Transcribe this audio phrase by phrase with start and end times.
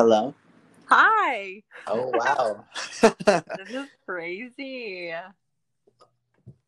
[0.00, 0.34] Hello.
[0.86, 1.62] Hi.
[1.86, 2.64] Oh wow.
[3.54, 5.12] This is crazy.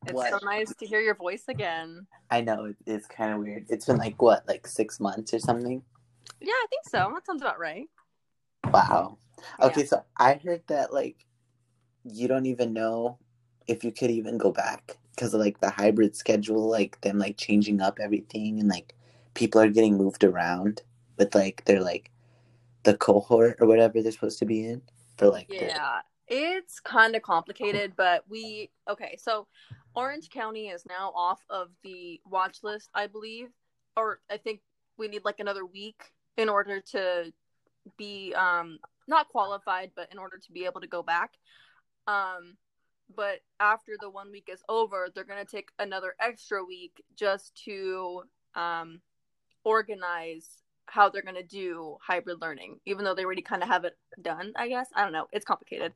[0.07, 0.29] It's What?
[0.29, 2.07] so nice to hear your voice again.
[2.31, 3.69] I know it, it's kind of weird.
[3.71, 5.83] It's been like what, like six months or something.
[6.43, 7.11] Yeah, I think so.
[7.15, 7.89] That sounds about right.
[8.71, 9.19] Wow.
[9.61, 9.69] Oh, yeah.
[9.69, 11.25] Okay, so I heard that like
[12.05, 13.19] you don't even know
[13.67, 17.39] if you could even go back because of like the hybrid schedule, like them like
[17.39, 18.95] changing up everything and like
[19.35, 20.83] people are getting moved around
[21.19, 22.12] with like they're like
[22.85, 24.83] the cohort or whatever they're supposed to be in
[25.17, 29.17] for like the- Yeah, it's kind of complicated, but we okay.
[29.19, 29.47] So,
[29.95, 33.49] Orange County is now off of the watch list, I believe,
[33.97, 34.61] or I think
[34.97, 36.03] we need like another week
[36.37, 37.33] in order to
[37.97, 41.33] be um not qualified, but in order to be able to go back.
[42.07, 42.57] Um,
[43.15, 48.23] but after the one week is over, they're gonna take another extra week just to
[48.55, 49.01] um
[49.65, 53.85] organize how they're going to do hybrid learning even though they already kind of have
[53.85, 54.89] it done i guess.
[54.95, 55.29] I don't know.
[55.33, 55.93] It's complicated.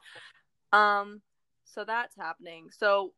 [0.72, 1.20] Um
[1.64, 2.68] so that's happening.
[2.70, 3.12] So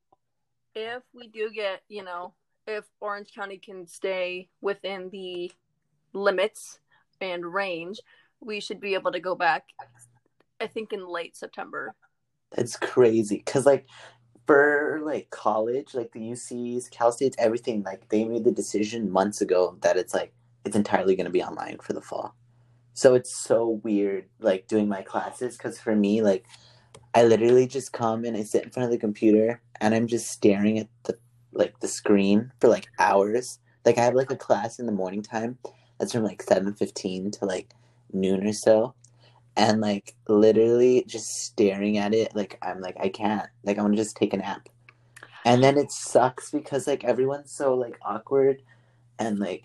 [0.74, 2.34] if we do get you know
[2.66, 5.50] if orange county can stay within the
[6.12, 6.78] limits
[7.20, 8.00] and range
[8.40, 9.64] we should be able to go back
[10.60, 11.94] i think in late september.
[12.52, 13.42] That's crazy.
[13.46, 13.86] Cause like
[14.46, 19.42] for like college, like the UCs, Cal States, everything, like they made the decision months
[19.42, 20.32] ago that it's like
[20.68, 22.34] it's entirely gonna be online for the fall.
[22.94, 26.44] So it's so weird like doing my classes because for me, like
[27.14, 30.30] I literally just come and I sit in front of the computer and I'm just
[30.30, 31.18] staring at the
[31.52, 33.58] like the screen for like hours.
[33.84, 35.58] Like I have like a class in the morning time
[35.98, 37.74] that's from like seven fifteen to like
[38.12, 38.94] noon or so
[39.56, 43.92] and like literally just staring at it like i'm like i can't like i want
[43.92, 44.68] to just take a nap
[45.44, 48.62] and then it sucks because like everyone's so like awkward
[49.18, 49.64] and like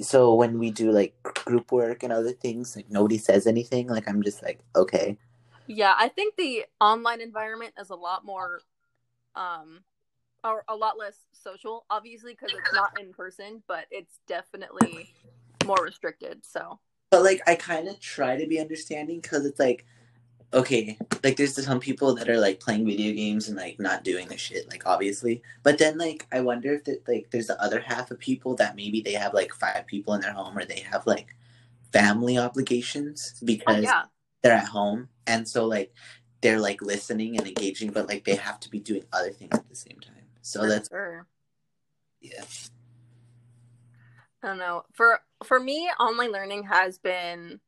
[0.00, 4.08] so when we do like group work and other things like nobody says anything like
[4.08, 5.16] i'm just like okay
[5.66, 8.62] Yeah, I think the online environment is a lot more,
[9.34, 9.80] um,
[10.42, 15.10] or a lot less social, obviously, because it's not in person, but it's definitely
[15.60, 16.44] more restricted.
[16.46, 16.80] So,
[17.10, 19.84] but like i kind of try to be understanding because it's like
[20.52, 24.28] okay like there's some people that are like playing video games and like not doing
[24.28, 25.42] the shit like obviously.
[25.62, 28.76] But then like i wonder if that like there's the other half of people that
[28.76, 31.34] maybe they have like five people in their home or they have like
[31.92, 34.04] family obligations oh, because yeah,
[34.42, 35.08] they're at home.
[35.26, 35.92] And so like
[36.40, 39.68] they're like listening and engaging but like they have to be doing other things at
[39.68, 40.14] the same time.
[40.42, 41.26] So for that's sure.
[42.20, 42.44] yeah.
[44.42, 44.84] I don't know.
[44.92, 47.60] For for me, online learning has been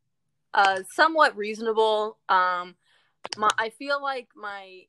[0.54, 2.18] uh somewhat reasonable.
[2.28, 2.76] Um
[3.36, 4.82] my I feel like my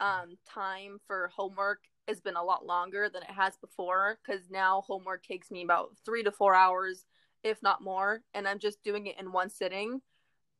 [0.00, 4.80] um time for homework has been a lot longer than it has before cuz now
[4.82, 7.06] homework takes me about 3 to 4 hours
[7.42, 10.02] if not more and I'm just doing it in one sitting.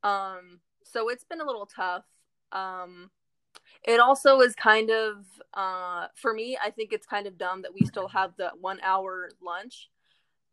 [0.03, 2.05] Um so it's been a little tough.
[2.51, 3.11] Um
[3.83, 7.73] it also is kind of uh for me, I think it's kind of dumb that
[7.73, 9.89] we still have the 1 hour lunch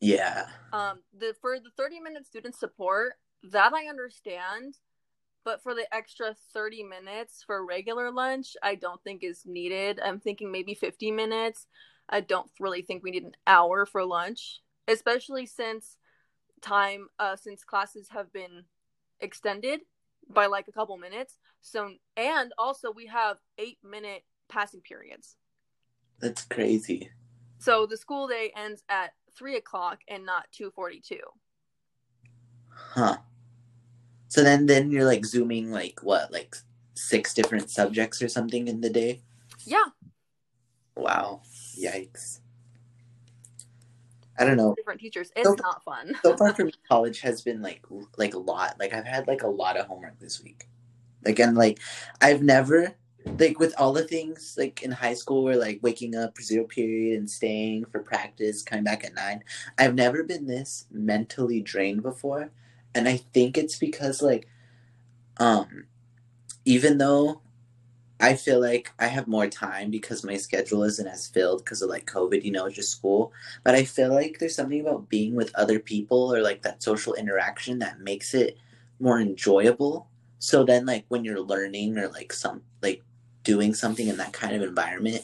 [0.00, 4.75] yeah um the for the 30 minute student support that i understand
[5.44, 10.00] but for the extra 30 minutes for regular lunch i don't think is needed.
[10.04, 11.66] I'm thinking maybe 50 minutes.
[12.09, 15.98] I don't really think we need an hour for lunch especially since
[16.60, 18.65] time uh since classes have been
[19.21, 19.81] extended
[20.28, 21.38] by like a couple minutes.
[21.60, 25.37] So and also we have eight minute passing periods.
[26.21, 27.10] That's crazy.
[27.59, 31.19] So the school day ends at three o'clock and not 242
[32.93, 33.19] Huh.
[34.28, 36.55] So then then you're like zooming like what, like
[36.94, 39.22] six different subjects or something in the day?
[39.65, 39.84] yeah
[40.97, 41.43] Wow.
[41.81, 42.41] Yikes.
[44.39, 44.75] I don't know.
[44.77, 45.31] different teachers.
[45.37, 46.15] It's So- not fun.
[46.22, 47.83] So far for me college has been like
[48.16, 48.77] like a lot.
[48.78, 50.69] Like I've had like a lot of homework this week.
[51.25, 51.81] Like and like
[52.21, 52.95] I've never
[53.39, 56.65] like with all the things like in high school where like waking up for zero
[56.65, 59.43] period and staying for practice, coming back at nine.
[59.77, 62.50] I've never been this mentally drained before.
[62.98, 64.48] And I think it's because like
[65.39, 65.86] um
[66.65, 67.42] even though
[68.21, 71.91] I feel like I have more time because my schedule isn't as filled because of
[71.91, 73.33] like COVID, you know, just school.
[73.65, 77.15] But I feel like there's something about being with other people or like that social
[77.15, 78.59] interaction that makes it
[79.00, 80.09] more enjoyable.
[80.41, 83.03] So then, like, when you're learning or like some like
[83.45, 85.22] doing something in that kind of environment,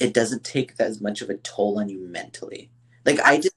[0.00, 2.70] it doesn't take as much of a toll on you mentally.
[3.04, 3.56] Like, I just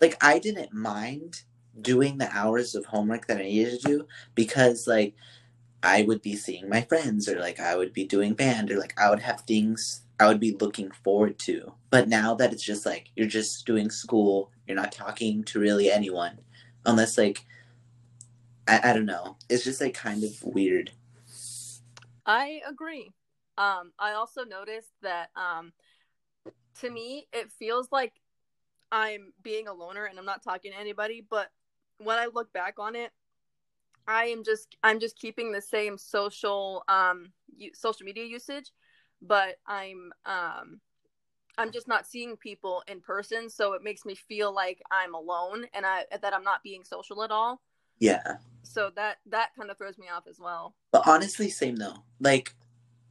[0.00, 1.42] like I didn't mind
[1.80, 5.14] doing the hours of homework that I needed to do because like
[5.82, 8.98] I would be seeing my friends or like I would be doing band or like
[9.00, 11.72] I would have things I would be looking forward to.
[11.88, 15.90] But now that it's just like you're just doing school, you're not talking to really
[15.90, 16.38] anyone
[16.84, 17.46] unless like
[18.68, 19.36] I, I don't know.
[19.48, 20.92] It's just like kind of weird.
[22.26, 23.10] I agree.
[23.58, 25.72] Um, I also noticed that um,
[26.80, 28.12] to me, it feels like
[28.92, 31.24] I'm being a loner and I'm not talking to anybody.
[31.28, 31.50] But
[32.02, 33.10] when I look back on it,
[34.06, 37.32] I am just I'm just keeping the same social um
[37.74, 38.70] social media usage,
[39.22, 40.80] but I'm um
[41.58, 45.66] I'm just not seeing people in person, so it makes me feel like I'm alone
[45.74, 47.60] and I that I'm not being social at all.
[47.98, 48.36] Yeah.
[48.62, 50.74] So that that kind of throws me off as well.
[50.90, 52.04] But honestly, same though.
[52.18, 52.54] Like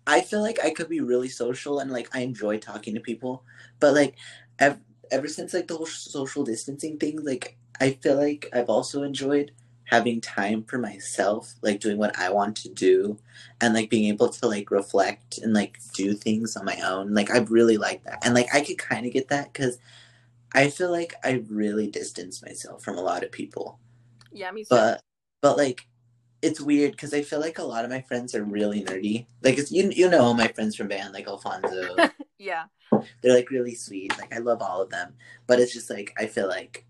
[0.08, 3.44] I feel like I could be really social and like I enjoy talking to people,
[3.80, 4.16] but like
[4.58, 4.80] ever,
[5.12, 9.52] ever since like the whole social distancing thing, like I feel like I've also enjoyed
[9.86, 13.18] having time for myself, like doing what I want to do
[13.60, 17.14] and like being able to like reflect and like do things on my own.
[17.14, 18.20] Like I really like that.
[18.24, 19.80] And like I could kind of get that cuz
[20.54, 23.80] I feel like I really distance myself from a lot of people.
[24.32, 24.68] Yeah, me too.
[24.70, 25.02] But
[25.42, 25.88] but like
[26.42, 29.26] it's weird because I feel like a lot of my friends are really nerdy.
[29.42, 31.96] Like it's you you know all my friends from band like Alfonso.
[32.40, 32.66] yeah.
[33.22, 34.18] They're like really sweet.
[34.18, 35.14] Like I love all of them.
[35.46, 36.86] But it's just like I feel like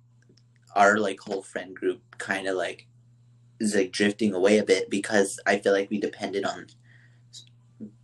[0.75, 2.87] our like whole friend group kind of like
[3.59, 6.67] is like drifting away a bit because I feel like we depended on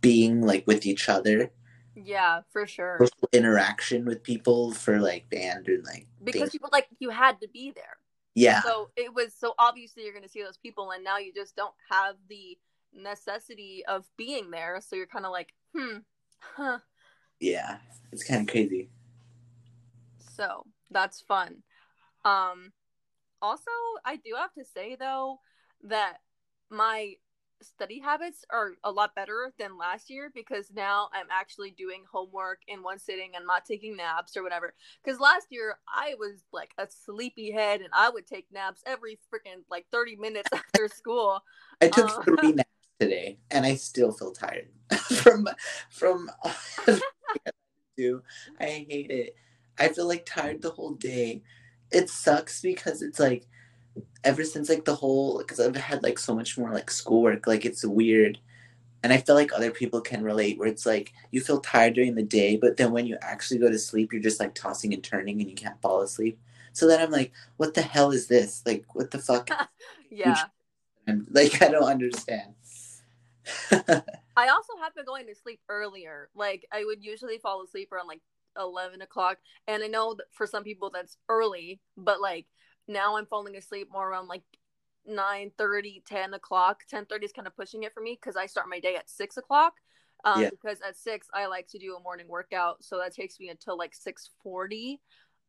[0.00, 1.50] being like with each other.
[1.94, 2.98] Yeah, for sure.
[2.98, 6.50] For interaction with people for like band and like because things.
[6.52, 7.96] people like you had to be there.
[8.34, 8.60] Yeah.
[8.62, 11.56] So it was so obviously you're going to see those people, and now you just
[11.56, 12.58] don't have the
[12.92, 14.80] necessity of being there.
[14.82, 15.98] So you're kind of like, hmm,
[16.38, 16.78] huh.
[17.40, 17.78] Yeah,
[18.12, 18.88] it's kind of crazy.
[20.36, 21.62] So that's fun.
[22.24, 22.72] Um,
[23.40, 23.70] also,
[24.04, 25.40] I do have to say though
[25.84, 26.18] that
[26.70, 27.14] my
[27.62, 32.60] study habits are a lot better than last year because now I'm actually doing homework
[32.68, 34.74] in one sitting and not taking naps or whatever.
[35.02, 39.18] Because last year I was like a sleepy head and I would take naps every
[39.32, 41.42] freaking like 30 minutes after school.
[41.80, 44.68] I took um, three naps today and I still feel tired
[45.22, 45.48] from
[45.90, 46.30] from
[47.96, 48.22] do.
[48.60, 49.36] I hate it.
[49.78, 51.42] I feel like tired the whole day.
[51.90, 53.46] It sucks because it's like
[54.24, 57.64] ever since like the whole because I've had like so much more like schoolwork, like
[57.64, 58.38] it's weird.
[59.02, 62.14] And I feel like other people can relate where it's like you feel tired during
[62.14, 65.02] the day, but then when you actually go to sleep, you're just like tossing and
[65.02, 66.38] turning and you can't fall asleep.
[66.72, 68.62] So then I'm like, what the hell is this?
[68.66, 69.48] Like, what the fuck?
[70.10, 70.44] yeah.
[71.08, 72.54] I'm, like, I don't understand.
[74.36, 76.28] I also have been going to sleep earlier.
[76.34, 78.20] Like, I would usually fall asleep around like
[78.58, 79.38] 11 o'clock.
[79.66, 82.46] And I know that for some people that's early, but like
[82.88, 84.42] now I'm falling asleep more around like
[85.06, 88.46] 9 30 10 o'clock 10 30 is kind of pushing it for me because i
[88.46, 89.74] start my day at 6 o'clock
[90.24, 90.50] um, yeah.
[90.50, 93.78] because at 6 i like to do a morning workout so that takes me until
[93.78, 95.00] like 6 40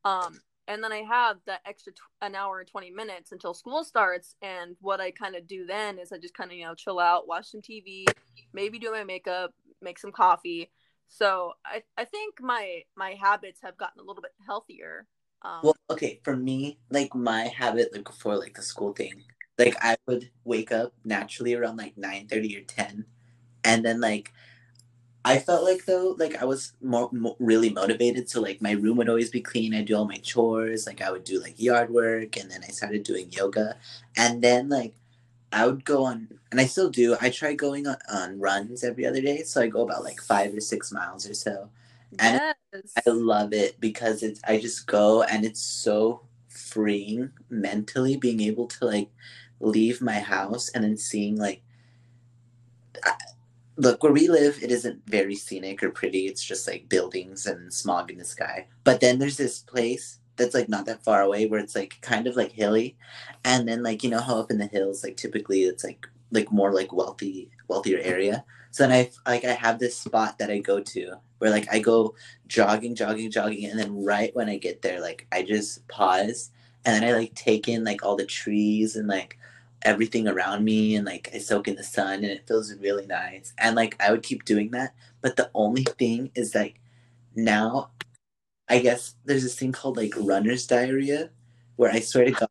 [0.04, 3.82] um, and then i have that extra t- an hour and 20 minutes until school
[3.82, 6.74] starts and what i kind of do then is i just kind of you know
[6.74, 8.04] chill out watch some tv
[8.52, 10.70] maybe do my makeup make some coffee.
[11.08, 15.06] So i, I think my my habits have gotten a little bit healthier
[15.42, 19.22] um, well, okay, for me, like my habit, like before, like the school thing,
[19.56, 23.06] like I would wake up naturally around like nine thirty or ten,
[23.64, 24.32] and then like
[25.28, 28.30] I felt like though, like I was more, more, really motivated.
[28.30, 29.74] So like my room would always be clean.
[29.74, 30.86] I do all my chores.
[30.86, 33.76] Like I would do like yard work, and then I started doing yoga,
[34.16, 34.94] and then like
[35.52, 37.16] I would go on, and I still do.
[37.20, 39.42] I try going on, on runs every other day.
[39.42, 41.68] So I go about like five or six miles or so,
[42.18, 42.40] and
[42.72, 42.94] yes.
[43.06, 48.66] I love it because it's I just go and it's so freeing mentally being able
[48.66, 49.10] to like
[49.60, 51.62] leave my house and then seeing like
[53.04, 53.12] I,
[53.78, 56.26] look where we live it isn't very scenic or pretty.
[56.26, 58.66] It's just like buildings and smog in the sky.
[58.84, 62.26] But then there's this place that's like not that far away where it's like kind
[62.26, 62.96] of like hilly.
[63.44, 66.52] And then like you know how up in the hills like typically it's like like
[66.52, 68.44] more like wealthy wealthier area?
[68.72, 71.78] So then I like I have this spot that I go to where like I
[71.78, 72.14] go
[72.48, 76.50] jogging, jogging, jogging, and then right when I get there, like I just pause.
[76.84, 79.38] And then I like take in like all the trees and like
[79.82, 83.52] everything around me and like I soak in the sun and it feels really nice.
[83.58, 84.94] And like I would keep doing that.
[85.20, 86.80] But the only thing is like
[87.34, 87.90] now
[88.68, 91.30] I guess there's this thing called like runner's diarrhea
[91.76, 92.48] where I swear to God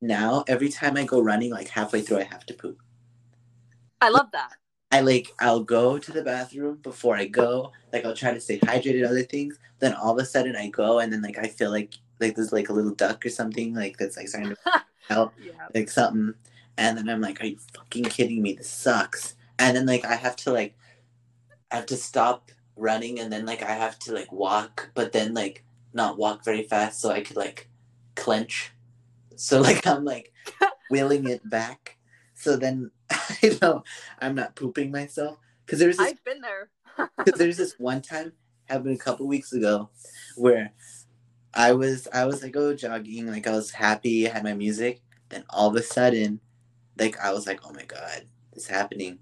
[0.00, 2.80] now every time I go running like halfway through I have to poop.
[4.00, 4.52] I love that.
[4.92, 7.72] I like I'll go to the bathroom before I go.
[7.92, 9.58] Like I'll try to stay hydrated, other things.
[9.78, 12.52] Then all of a sudden I go and then like I feel like like there's
[12.52, 14.56] like a little duck or something like that's like starting to
[15.08, 15.66] help yeah.
[15.74, 16.34] like something.
[16.76, 18.54] And then I'm like, are you fucking kidding me?
[18.54, 19.36] This sucks.
[19.58, 20.76] And then like I have to like
[21.70, 25.34] I have to stop running and then like I have to like walk, but then
[25.34, 27.68] like not walk very fast so I could like
[28.16, 28.72] clench.
[29.36, 30.32] So like I'm like
[30.90, 31.98] wheeling it back
[32.34, 33.84] So then I know
[34.20, 36.70] I'm not pooping myself because there's this I've been there.
[37.18, 38.32] because there's this one time
[38.66, 39.90] happened a couple weeks ago
[40.36, 40.72] where
[41.54, 45.00] I was I was like oh jogging like I was happy I had my music
[45.28, 46.40] then all of a sudden
[46.98, 49.18] like I was like oh my god it's happening.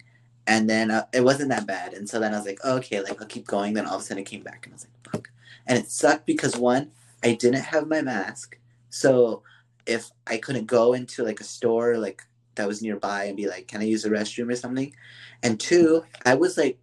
[0.47, 1.95] And then uh, it wasn't that bad.
[1.95, 3.75] And so then I was like oh, okay like I'll keep going.
[3.75, 5.31] Then all of a sudden it came back and I was like fuck.
[5.67, 6.91] And it sucked because one
[7.23, 8.59] I didn't have my mask.
[8.91, 9.43] So
[9.87, 12.23] if I couldn't go into like a store like
[12.55, 14.95] that was nearby and be like can I use the restroom or something?
[15.43, 16.79] And two I was like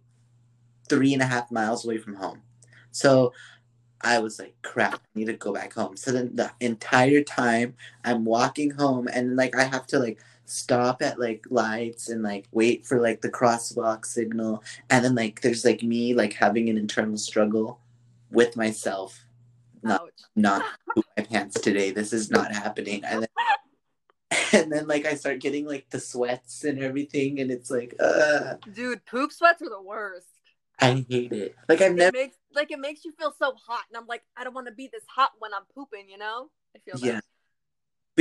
[0.88, 2.42] three and a half miles away from home.
[2.90, 3.32] So
[4.02, 5.96] I was like, crap, I need to go back home.
[5.96, 10.18] So then the entire time I'm walking home and like I have to like
[10.50, 14.62] stop at like lights and like wait for like the crosswalk signal.
[14.90, 17.80] And then like there's like me like having an internal struggle
[18.30, 19.24] with myself.
[19.82, 20.10] Not Ouch.
[20.36, 20.64] not
[20.94, 21.90] poop my pants today.
[21.90, 23.04] This is not happening.
[23.04, 27.70] And then, and then like I start getting like the sweats and everything and it's
[27.70, 30.26] like uh Dude, poop sweats are the worst.
[30.80, 31.54] I hate it.
[31.68, 34.22] Like I've It never makes like it makes you feel so hot, and I'm like,
[34.36, 36.08] I don't want to be this hot when I'm pooping.
[36.08, 36.50] You know?
[36.74, 37.24] I feel that.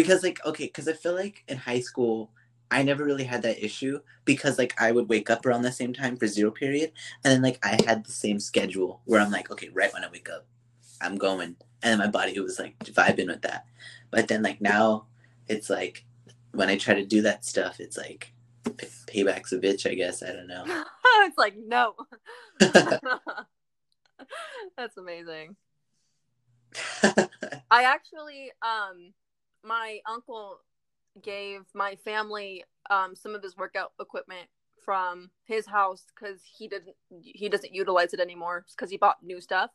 [0.02, 2.32] Because like okay because i feel like in high school
[2.72, 5.94] i never really had that issue because like i would wake up around the same
[5.94, 6.92] time for zero period
[7.24, 10.10] and then like i had the same schedule where i'm like okay right when i
[10.10, 10.46] wake up
[11.02, 13.66] i'm going and then my body was like vibing with that
[14.12, 15.06] but then like now
[15.48, 16.06] it's like
[16.52, 18.34] when i try to do that stuff it's like
[19.08, 20.64] payback's a bitch i guess i don't know
[21.26, 21.96] it's like no.
[24.78, 25.56] That's amazing.
[27.72, 29.14] I actually, um,
[29.64, 30.60] my uncle
[31.22, 34.48] gave my family um some of his workout equipment
[34.84, 39.42] from his house because he didn't he doesn't utilize it anymore because he bought new
[39.42, 39.72] stuff.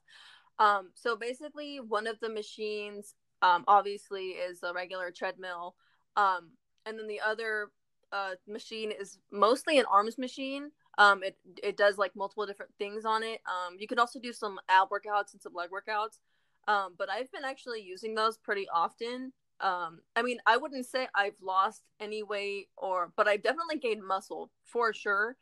[0.59, 5.75] Um, so basically, one of the machines, um, obviously, is a regular treadmill.
[6.17, 6.53] Um,
[6.87, 7.71] and then the other
[8.13, 10.71] uh, machine is mostly an arms machine.
[10.99, 13.41] Um, it it does like multiple different things on it.
[13.47, 16.19] Um, you can also do some ab workouts and some leg workouts.
[16.67, 19.33] Um, but I've been actually using those pretty often.
[19.65, 24.07] Um, I mean, I wouldn't say I've lost any weight or, but I've definitely gained
[24.07, 25.37] muscle for sure.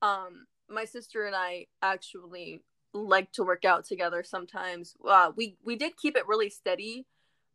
[0.00, 2.62] Um, my sister and I actually
[2.92, 4.94] like to work out together sometimes.
[5.06, 7.06] Uh, we we did keep it really steady,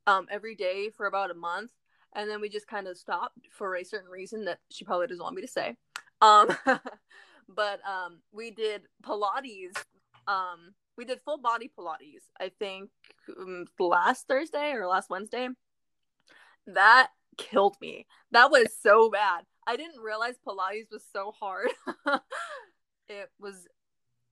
[0.07, 1.71] um, every day for about a month,
[2.13, 5.23] and then we just kind of stopped for a certain reason that she probably doesn't
[5.23, 5.77] want me to say.
[6.21, 6.49] Um,
[7.47, 9.77] but um, we did Pilates.
[10.27, 12.25] Um, we did full body Pilates.
[12.39, 12.89] I think
[13.39, 15.47] um, last Thursday or last Wednesday.
[16.67, 18.05] That killed me.
[18.31, 19.45] That was so bad.
[19.65, 21.69] I didn't realize Pilates was so hard.
[23.09, 23.67] it was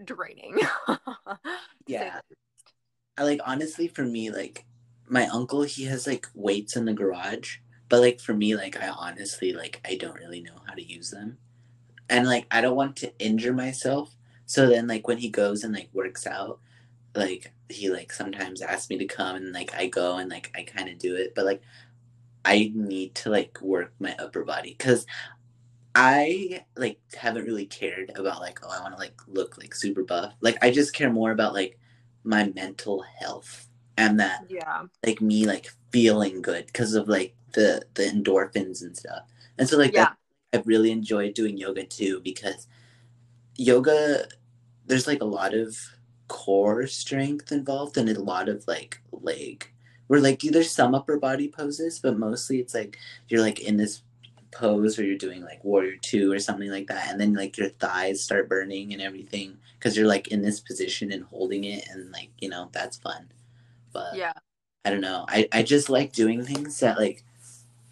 [0.03, 0.59] draining.
[1.87, 2.19] yeah
[3.17, 4.65] I like honestly for me like
[5.07, 7.57] my uncle he has like weights in the garage
[7.89, 11.09] but like for me like I honestly like I don't really know how to use
[11.11, 11.37] them
[12.09, 14.15] and like I don't want to injure myself
[14.45, 16.59] so then like when he goes and like works out
[17.15, 20.63] like he like sometimes asks me to come and like I go and like I
[20.63, 21.61] kind of do it but like
[22.47, 25.05] I need to like work my upper body cuz
[25.95, 30.03] I like haven't really cared about like oh I want to like look like super
[30.03, 31.79] buff like I just care more about like
[32.23, 34.83] my mental health and that yeah.
[35.05, 39.23] like me like feeling good because of like the the endorphins and stuff
[39.57, 40.09] and so like Yeah.
[40.53, 42.67] that, i really enjoyed doing yoga too because
[43.57, 44.27] yoga
[44.85, 45.77] there's like a lot of
[46.27, 49.71] core strength involved and a lot of like leg
[50.07, 52.97] where like there's some upper body poses but mostly it's like
[53.29, 54.01] you're like in this
[54.51, 57.69] pose where you're doing like warrior two or something like that and then like your
[57.69, 62.11] thighs start burning and everything because you're like in this position and holding it and
[62.11, 63.27] like you know that's fun
[63.93, 64.33] but Yeah.
[64.85, 65.25] I don't know.
[65.27, 67.23] I, I just like doing things that like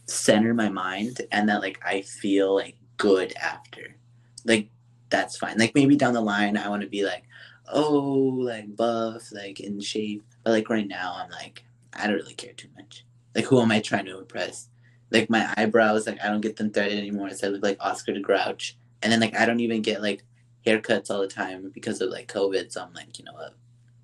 [0.08, 3.96] center my mind and that like I feel like good after.
[4.46, 4.70] Like
[5.10, 5.58] that's fine.
[5.58, 7.24] Like maybe down the line I want to be like,
[7.72, 7.90] oh,
[8.40, 10.24] like buff, like in shape.
[10.44, 11.65] But like right now I'm like,
[11.96, 13.06] I don't really care too much.
[13.34, 14.70] Like who am I trying to impress?
[15.12, 17.30] Like my eyebrows, like I don't get them threaded anymore.
[17.32, 18.78] So I look like Oscar the Grouch.
[19.02, 20.24] And then like I don't even get like
[20.66, 22.72] haircuts all the time because of like COVID.
[22.72, 23.56] So I'm like, you know what?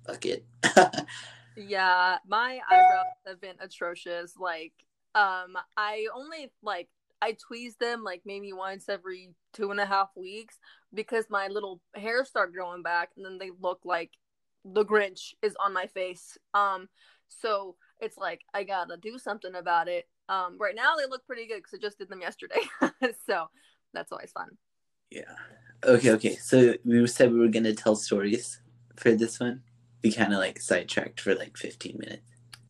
[0.06, 0.44] Fuck it.
[1.56, 4.36] Yeah, my eyebrows have been atrocious.
[4.38, 4.72] Like,
[5.14, 6.88] um, I only like
[7.20, 10.58] I tweeze them like maybe once every two and a half weeks
[10.94, 14.12] because my little hairs start growing back, and then they look like
[14.64, 16.38] the Grinch is on my face.
[16.54, 16.88] Um,
[17.28, 20.06] so it's like I gotta do something about it.
[20.28, 22.60] Um, right now they look pretty good because I just did them yesterday,
[23.26, 23.46] so
[23.94, 24.48] that's always fun.
[25.10, 25.34] Yeah.
[25.84, 26.36] Okay, okay.
[26.36, 28.60] So we said we were gonna tell stories
[28.96, 29.62] for this one.
[30.02, 32.22] We kind of like sidetracked for like 15 minutes.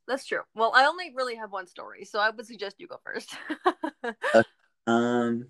[0.07, 0.43] That's true.
[0.55, 3.35] Well, I only really have one story, so I would suggest you go first.
[4.85, 5.47] Um,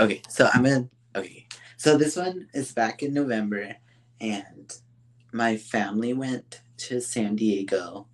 [0.00, 0.90] Okay, so I'm in.
[1.14, 3.76] Okay, so this one is back in November,
[4.20, 4.72] and
[5.32, 8.08] my family went to San Diego,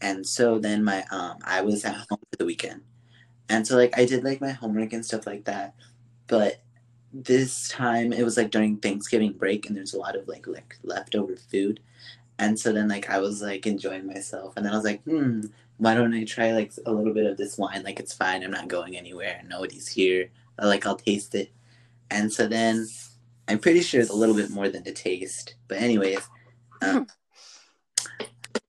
[0.00, 2.82] and so then my um I was at home for the weekend,
[3.48, 5.74] and so like I did like my homework and stuff like that,
[6.26, 6.62] but
[7.12, 10.76] this time it was like during Thanksgiving break, and there's a lot of like like
[10.82, 11.80] leftover food,
[12.38, 15.42] and so then like I was like enjoying myself, and then I was like, hmm,
[15.78, 17.82] why don't I try like a little bit of this wine?
[17.84, 20.30] Like it's fine, I'm not going anywhere, nobody's here.
[20.60, 21.52] Like I'll taste it,
[22.10, 22.86] and so then
[23.48, 25.54] I'm pretty sure it's a little bit more than the taste.
[25.68, 26.20] But anyways,
[26.82, 27.06] um,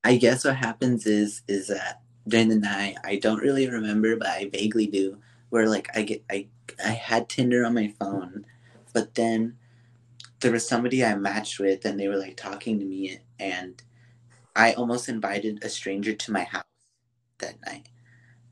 [0.03, 4.27] I guess what happens is is that during the night I don't really remember, but
[4.27, 5.17] I vaguely do.
[5.49, 6.47] Where like I get I
[6.83, 8.45] I had Tinder on my phone,
[8.93, 9.57] but then
[10.41, 13.81] there was somebody I matched with, and they were like talking to me, and
[14.55, 16.65] I almost invited a stranger to my house
[17.39, 17.89] that night.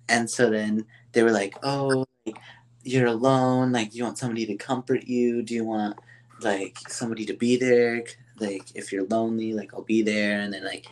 [0.10, 2.38] And so then they were like, "Oh, like,
[2.84, 3.72] you're alone.
[3.72, 5.42] Like, do you want somebody to comfort you?
[5.42, 5.98] Do you want
[6.42, 8.04] like somebody to be there?
[8.40, 10.88] Like, if you're lonely, like I'll be there, and then like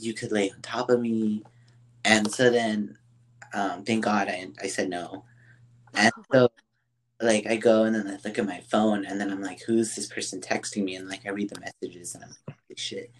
[0.00, 1.42] you could lay on top of me."
[2.04, 2.98] And so then,
[3.54, 5.24] um, thank God I I said no.
[5.94, 6.50] And so
[7.20, 9.94] like I go and then I look at my phone and then I'm like, who's
[9.94, 10.96] this person texting me?
[10.96, 13.10] And like I read the messages and I'm like, shit.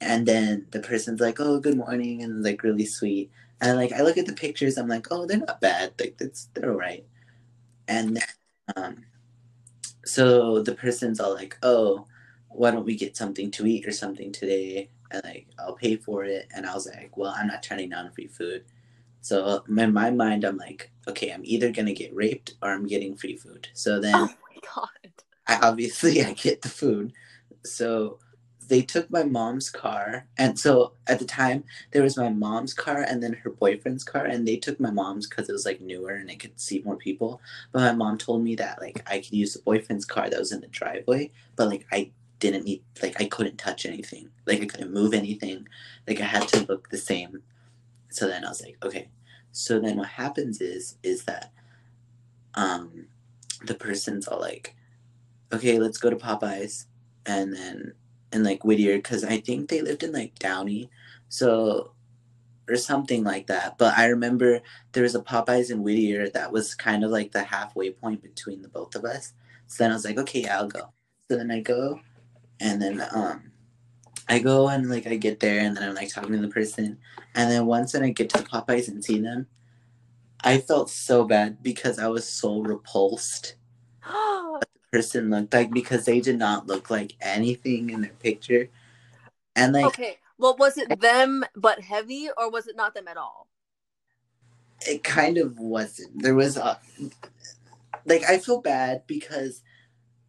[0.00, 3.30] And then the person's like, oh, good morning, and like really sweet.
[3.60, 5.92] And like I look at the pictures, I'm like, oh, they're not bad.
[5.98, 7.06] Like that's they're all right.
[7.88, 8.20] And
[8.76, 9.04] um,
[10.04, 12.06] so the person's all like, oh,
[12.48, 14.90] why don't we get something to eat or something today?
[15.10, 16.48] And like I'll pay for it.
[16.54, 18.64] And I was like, well, I'm not turning down free food.
[19.20, 22.86] So uh, in my mind, I'm like, okay, I'm either gonna get raped or I'm
[22.86, 23.68] getting free food.
[23.72, 25.12] So then, Oh my god.
[25.46, 27.12] I obviously I get the food.
[27.64, 28.18] So
[28.68, 33.02] they took my mom's car, and so at the time there was my mom's car
[33.02, 36.10] and then her boyfriend's car, and they took my mom's because it was like newer
[36.14, 37.40] and it could seat more people.
[37.72, 40.52] But my mom told me that like I could use the boyfriend's car that was
[40.52, 44.66] in the driveway, but like I didn't need like I couldn't touch anything, like I
[44.66, 45.66] couldn't move anything,
[46.06, 47.42] like I had to look the same.
[48.10, 49.08] So then I was like, okay.
[49.52, 51.52] So then what happens is is that
[52.54, 53.06] um
[53.64, 54.74] the person's all like,
[55.52, 56.86] okay, let's go to Popeyes,
[57.24, 57.92] and then
[58.32, 60.90] and like Whittier because I think they lived in like Downey,
[61.28, 61.92] so
[62.68, 63.78] or something like that.
[63.78, 64.60] But I remember
[64.92, 68.62] there was a Popeyes in Whittier that was kind of like the halfway point between
[68.62, 69.32] the both of us.
[69.68, 70.92] So then I was like, okay, yeah, I'll go.
[71.30, 72.00] So then I go,
[72.60, 73.52] and then um,
[74.28, 76.98] I go and like I get there, and then I'm like talking to the person,
[77.34, 79.46] and then once then I get to the Popeyes and see them,
[80.42, 83.56] I felt so bad because I was so repulsed
[84.04, 88.68] the person looked like because they did not look like anything in their picture.
[89.54, 90.18] And like okay.
[90.38, 93.48] Well, was it them but heavy, or was it not them at all?
[94.86, 96.22] it kind of wasn't.
[96.22, 96.80] There was a
[98.04, 99.62] like I feel bad because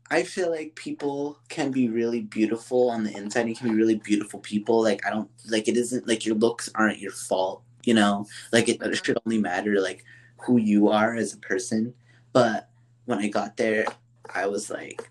[0.10, 3.96] I feel like people can be really beautiful on the inside and can be really
[3.96, 4.82] beautiful people.
[4.82, 8.26] Like I don't like it isn't like your looks aren't your fault, you know?
[8.54, 10.04] Like it, it should only matter like
[10.38, 11.94] who you are as a person.
[12.32, 12.70] But
[13.06, 13.86] when I got there,
[14.34, 15.10] I was like,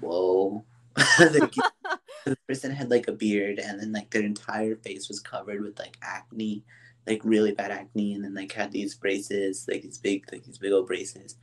[0.00, 0.64] whoa.
[1.18, 1.54] like,
[2.24, 5.78] the person had like a beard and then like their entire face was covered with
[5.78, 6.62] like acne,
[7.06, 10.58] like really bad acne, and then like had these braces, like these big, like these
[10.58, 11.36] big old braces.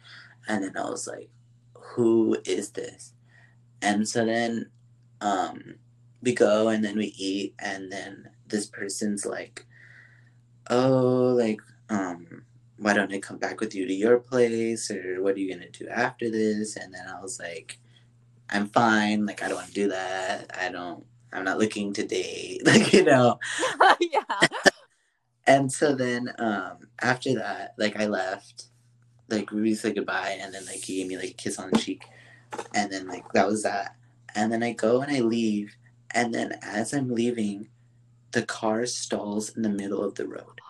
[0.47, 1.29] And then I was like,
[1.95, 3.13] who is this?
[3.81, 4.69] And so then
[5.21, 5.75] um
[6.21, 9.65] we go and then we eat and then this person's like,
[10.69, 12.43] Oh, like, um,
[12.77, 15.69] why don't I come back with you to your place or what are you gonna
[15.69, 16.75] do after this?
[16.75, 17.79] And then I was like,
[18.49, 20.51] I'm fine, like I don't wanna do that.
[20.59, 23.39] I don't I'm not looking to date, like you know.
[23.99, 24.23] yeah.
[25.49, 28.65] And so then um after that, like I left,
[29.29, 31.77] like we said goodbye and then like he gave me like a kiss on the
[31.77, 32.05] cheek
[32.73, 33.95] and then like that was that.
[34.35, 35.75] And then I go and I leave
[36.11, 37.69] and then as I'm leaving,
[38.31, 40.61] the car stalls in the middle of the road.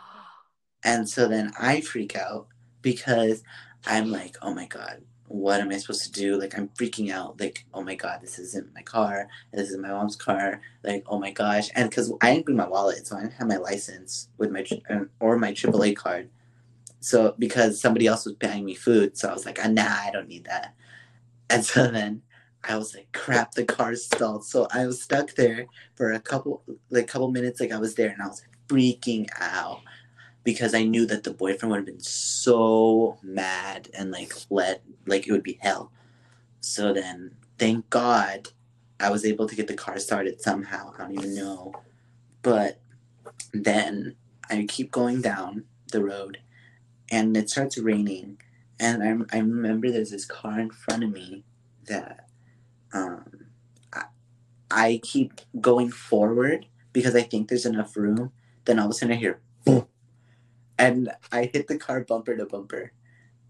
[0.83, 2.47] And so then I freak out
[2.81, 3.43] because
[3.85, 6.39] I'm like, oh my God, what am I supposed to do?
[6.39, 7.39] Like, I'm freaking out.
[7.39, 9.27] Like, oh my God, this isn't my car.
[9.51, 10.61] This is my mom's car.
[10.83, 11.69] Like, oh my gosh.
[11.75, 14.65] And because I didn't bring my wallet, so I didn't have my license with my,
[14.89, 16.29] um, or my AAA card.
[17.07, 19.17] So, because somebody else was buying me food.
[19.17, 20.73] So I was like, ah, nah, I don't need that.
[21.49, 22.21] And so then
[22.63, 24.45] I was like, crap, the car's stalled.
[24.45, 27.61] So I was stuck there for a couple, like, couple minutes.
[27.61, 29.79] Like, I was there and I was freaking out
[30.43, 35.27] because I knew that the boyfriend would have been so mad and like let like
[35.27, 35.91] it would be hell.
[36.61, 38.47] So then, thank God,
[38.99, 40.93] I was able to get the car started somehow.
[40.95, 41.73] I don't even know,
[42.41, 42.79] but
[43.53, 44.15] then
[44.49, 46.39] I keep going down the road,
[47.11, 48.39] and it starts raining,
[48.79, 51.43] and I, I remember there's this car in front of me
[51.87, 52.27] that
[52.93, 53.47] um
[53.93, 54.03] I,
[54.71, 58.31] I keep going forward because I think there's enough room.
[58.65, 59.87] Then all of a sudden I hear boom,
[60.77, 62.91] and I hit the car bumper to bumper.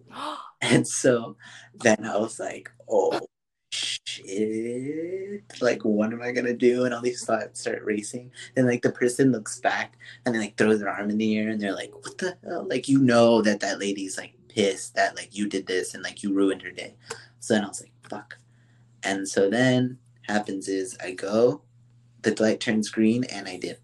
[0.61, 1.37] And so
[1.75, 3.19] then I was like, oh
[3.77, 5.43] shit.
[5.61, 6.85] Like, what am I gonna do?
[6.85, 8.31] And all these thoughts start racing.
[8.55, 11.49] And like the person looks back and they like throw their arm in the air
[11.49, 12.67] and they're like, what the hell?
[12.67, 16.23] Like, you know that that lady's like pissed that like you did this and like
[16.23, 16.95] you ruined her day.
[17.39, 18.37] So then I was like, fuck.
[19.03, 21.61] And so then happens is I go,
[22.23, 23.81] the light turns green and I dip.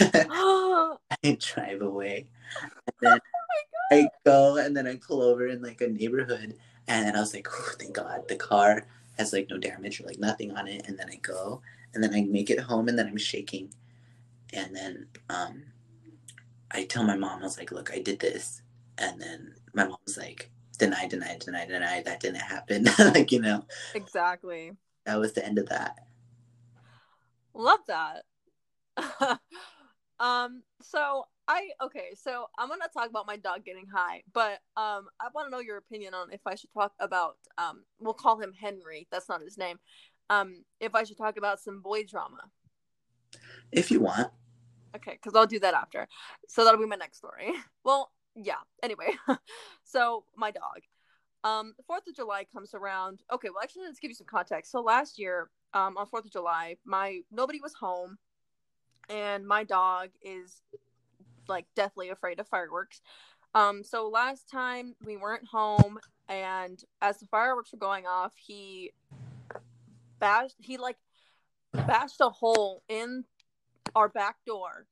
[0.00, 2.26] I drive away.
[2.60, 3.18] And then
[3.92, 6.56] oh I go and then I pull over in like a neighborhood
[6.88, 8.86] and then I was like, oh, thank God the car
[9.18, 10.86] has like no damage or like nothing on it.
[10.86, 11.62] And then I go
[11.94, 13.72] and then I make it home and then I'm shaking.
[14.52, 15.62] And then um,
[16.70, 18.62] I tell my mom, I was like, look, I did this.
[18.98, 22.86] And then my mom's like, deny, deny, deny, deny, that didn't happen.
[22.98, 24.72] like, you know, Exactly.
[25.04, 25.98] that was the end of that.
[27.54, 28.24] Love that.
[30.20, 35.08] um, so I okay, so I'm gonna talk about my dog getting high, but um
[35.20, 38.52] I wanna know your opinion on if I should talk about um we'll call him
[38.52, 39.78] Henry, that's not his name.
[40.30, 42.38] Um, if I should talk about some boy drama.
[43.70, 44.30] If you want.
[44.96, 46.08] Okay, because I'll do that after.
[46.48, 47.52] So that'll be my next story.
[47.84, 48.62] Well, yeah.
[48.82, 49.16] Anyway,
[49.84, 50.82] so my dog.
[51.44, 53.20] Um, the Fourth of July comes around.
[53.32, 54.70] Okay, well, actually, let's give you some context.
[54.70, 58.18] So last year, um, on Fourth of July, my nobody was home,
[59.10, 60.62] and my dog is
[61.48, 63.00] like deathly afraid of fireworks.
[63.54, 68.92] Um, so last time we weren't home, and as the fireworks were going off, he
[70.18, 70.56] bashed.
[70.58, 70.96] He like
[71.72, 73.24] bashed a hole in
[73.94, 74.86] our back door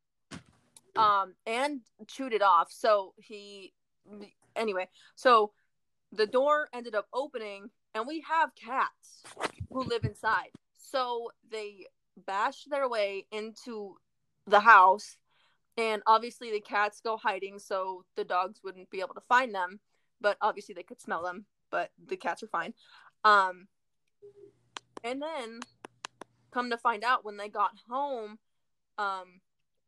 [0.96, 3.72] um and chewed it off so he
[4.56, 5.52] anyway so
[6.12, 9.22] the door ended up opening and we have cats
[9.70, 11.86] who live inside so they
[12.26, 13.96] bashed their way into
[14.46, 15.16] the house
[15.76, 19.80] and obviously the cats go hiding so the dogs wouldn't be able to find them
[20.20, 22.74] but obviously they could smell them but the cats are fine.
[23.24, 23.68] Um
[25.04, 25.61] and then
[26.52, 28.38] come to find out when they got home
[28.98, 29.40] um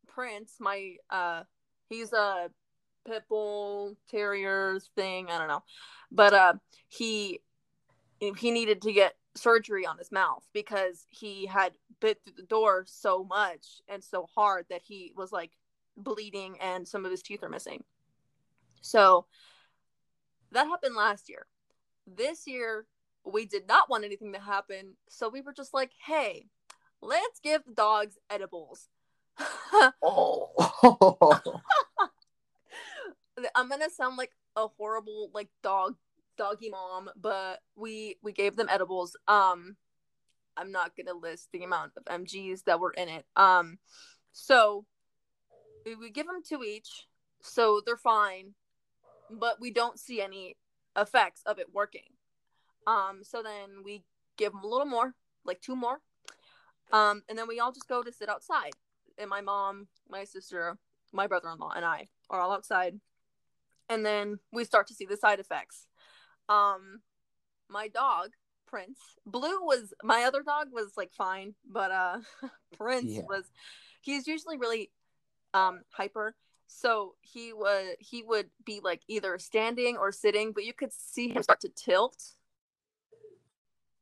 [0.07, 1.43] prince my uh
[1.89, 2.51] he's a
[3.07, 5.63] pit bull terriers thing i don't know
[6.11, 6.55] but uh
[6.89, 7.41] he
[8.37, 12.85] he needed to get surgery on his mouth because he had bit through the door
[12.87, 15.51] so much and so hard that he was like
[15.97, 17.83] bleeding and some of his teeth are missing
[18.81, 19.27] so
[20.51, 21.47] that happened last year
[22.07, 22.87] this year
[23.25, 26.47] we did not want anything to happen so we were just like hey
[27.01, 28.89] let's give the dogs edibles
[30.03, 30.51] Oh.
[33.55, 35.97] I'm gonna sound like a horrible like dog
[36.37, 39.17] doggy mom, but we we gave them edibles.
[39.29, 39.77] Um,
[40.57, 43.25] I'm not gonna list the amount of MGs that were in it.
[43.37, 43.79] Um,
[44.33, 44.85] so
[45.85, 47.07] we, we give them two each,
[47.43, 48.55] so they're fine,
[49.31, 50.57] but we don't see any
[50.97, 52.15] effects of it working.
[52.87, 54.05] Um, so then we
[54.37, 55.15] give them a little more,
[55.45, 56.01] like two more,
[56.93, 58.73] um, and then we all just go to sit outside
[59.19, 60.79] and my mom, my sister,
[61.13, 62.99] my brother in law, and I are all outside.
[63.89, 65.87] And then we start to see the side effects.
[66.49, 67.01] Um,
[67.69, 68.31] my dog,
[68.67, 72.19] Prince, Blue was my other dog was like fine, but uh,
[72.77, 73.23] Prince Yeah.
[73.29, 73.51] was
[74.01, 74.91] he's usually really
[75.55, 76.35] um hyper.
[76.67, 81.29] So he was he would be like either standing or sitting, but you could see
[81.29, 82.35] him start to tilt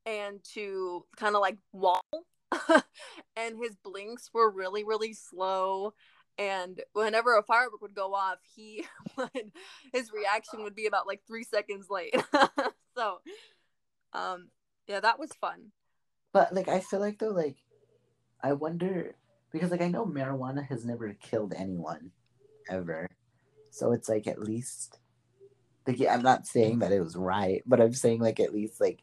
[0.07, 2.05] and to kind of like wall
[3.37, 5.95] and his blinks were really really slow.
[6.39, 8.87] And whenever a firework would go off he
[9.17, 9.53] would
[9.93, 12.15] his reaction would be about like three seconds late.
[12.97, 13.21] So
[14.13, 14.49] um
[14.89, 15.73] yeah that was fun.
[16.33, 17.57] But like I feel like though, like
[18.43, 19.15] I wonder
[19.53, 22.11] because like I know marijuana has never killed anyone
[22.69, 23.09] ever.
[23.71, 24.99] So it's like at least
[25.87, 28.81] like yeah, I'm not saying that it was right, but I'm saying like at least
[28.81, 29.03] like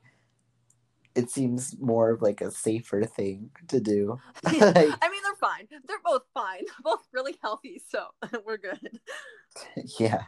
[1.18, 4.20] it seems more of like a safer thing to do.
[4.44, 8.06] like, i mean they're fine they're both fine They're both really healthy so
[8.46, 9.00] we're good
[10.00, 10.24] yeah.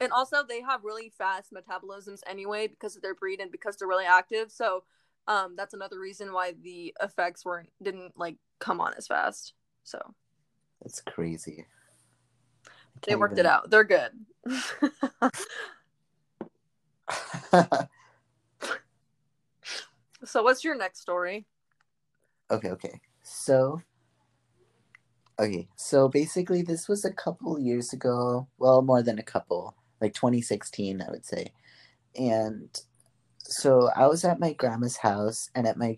[0.00, 3.88] and also they have really fast metabolisms anyway because of their breed and because they're
[3.88, 4.84] really active so
[5.26, 9.98] um that's another reason why the effects weren't didn't like come on as fast so
[10.82, 11.66] That's crazy.
[13.06, 14.12] they worked it out they're good
[20.24, 21.46] so what's your next story
[22.50, 23.00] Okay, okay.
[23.22, 23.80] So,
[25.38, 28.48] okay, so basically, this was a couple years ago.
[28.58, 31.52] Well, more than a couple, like 2016, I would say.
[32.18, 32.68] and
[33.38, 35.96] so I was at my grandma's house, and at my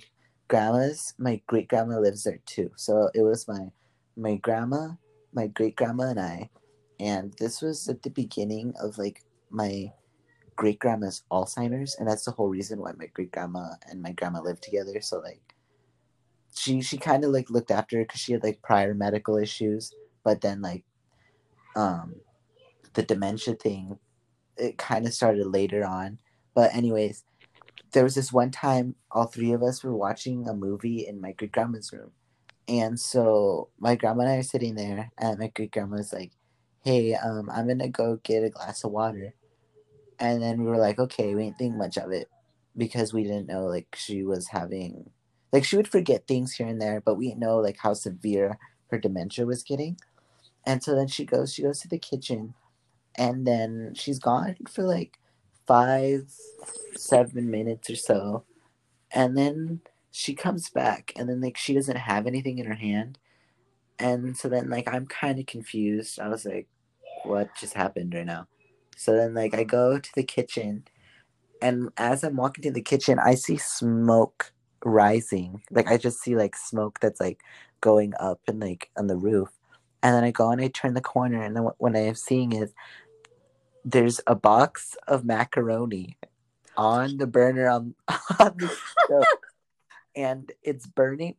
[0.52, 2.70] grandma's, my great grandma lives there too.
[2.76, 3.68] So it was my
[4.18, 4.90] my grandma,
[5.32, 6.50] my great grandma, and I,
[7.00, 9.90] and this was at the beginning of like my
[10.54, 14.42] great grandma's Alzheimer's, and that's the whole reason why my great grandma and my grandma
[14.42, 15.00] lived together.
[15.00, 15.54] So like,
[16.54, 19.94] she she kind of like looked after her because she had like prior medical issues,
[20.22, 20.84] but then like,
[21.76, 22.16] um,
[22.92, 23.98] the dementia thing,
[24.58, 26.18] it kind of started later on.
[26.54, 27.24] But anyways,
[27.92, 31.32] there was this one time all three of us were watching a movie in my
[31.32, 32.12] great grandma's room.
[32.68, 36.32] And so my grandma and I are sitting there, and my great grandma was like,
[36.84, 39.34] Hey, um, I'm gonna go get a glass of water.
[40.18, 42.28] And then we were like, Okay, we didn't think much of it
[42.76, 45.10] because we didn't know like she was having
[45.52, 48.58] like she would forget things here and there, but we didn't know like how severe
[48.90, 49.98] her dementia was getting.
[50.66, 52.54] And so then she goes, she goes to the kitchen
[53.16, 55.18] and then she's gone for like
[55.66, 56.30] five,
[56.96, 58.44] seven minutes or so,
[59.12, 63.18] and then she comes back, and then like she doesn't have anything in her hand,
[63.98, 66.20] and so then like I'm kind of confused.
[66.20, 66.68] I was like,
[67.24, 68.46] what just happened right now?
[68.96, 70.84] So then like I go to the kitchen,
[71.60, 74.52] and as I'm walking to the kitchen, I see smoke
[74.84, 75.62] rising.
[75.70, 77.40] Like I just see like smoke that's like
[77.80, 79.48] going up and like on the roof.
[80.02, 82.52] And then I go and I turn the corner, and then what I am seeing
[82.52, 82.72] is
[83.84, 86.16] there's a box of macaroni
[86.76, 87.94] on the burner on,
[88.38, 89.24] on the stove.
[90.14, 91.36] And it's burning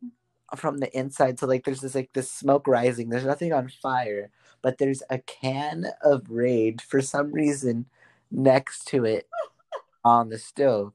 [0.55, 1.39] from the inside.
[1.39, 3.09] So like there's this like this smoke rising.
[3.09, 4.29] There's nothing on fire
[4.63, 7.85] but there's a can of Raid for some reason
[8.31, 9.27] next to it
[10.03, 10.93] on the stove.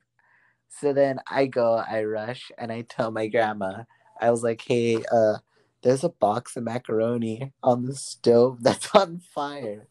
[0.70, 3.84] So then i go i rush and i tell my grandma.
[4.20, 5.38] I was like hey uh
[5.82, 9.86] there's a box of macaroni on the stove that's on fire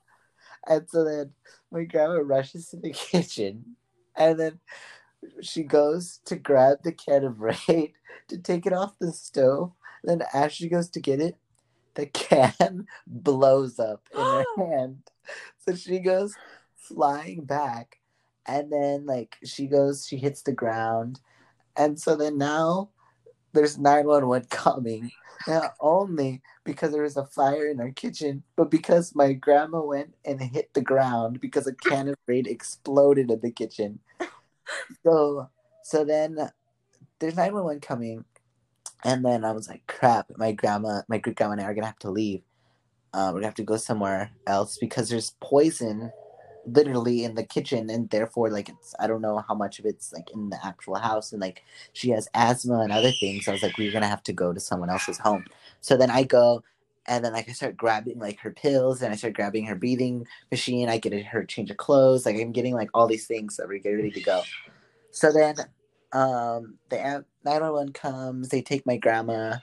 [0.67, 1.31] and so then
[1.71, 3.75] my grandma rushes to the kitchen
[4.15, 4.59] and then
[5.41, 7.93] she goes to grab the can of Raid
[8.27, 9.71] to take it off the stove.
[10.03, 11.37] Then as she goes to get it,
[11.95, 15.03] the can blows up in her hand.
[15.65, 16.35] So she goes
[16.75, 17.99] flying back.
[18.45, 21.19] And then like she goes, she hits the ground.
[21.75, 22.89] And so then now
[23.57, 25.11] there's 911 coming.
[25.47, 30.13] Not only because there was a fire in our kitchen, but because my grandma went
[30.25, 33.99] and hit the ground because a can of Raid exploded in the kitchen.
[35.03, 35.49] So
[35.83, 36.37] so then
[37.19, 38.25] there's 911 coming.
[39.03, 41.87] And then I was like, crap, my grandma, my great grandma and I are gonna
[41.87, 42.41] have to leave.
[43.13, 46.11] Uh, we're gonna have to go somewhere else because there's poison
[46.67, 50.11] literally in the kitchen and therefore like it's i don't know how much of it's
[50.11, 53.63] like in the actual house and like she has asthma and other things i was
[53.63, 55.45] like we're gonna have to go to someone else's home.
[55.81, 56.63] So then i go
[57.05, 60.27] and then like i start grabbing like her pills and i start grabbing her breathing
[60.51, 63.67] machine i get her change of clothes like i'm getting like all these things that
[63.67, 64.41] we get ready to go.
[65.11, 65.55] So then
[66.13, 69.55] um the 911 comes they take my grandma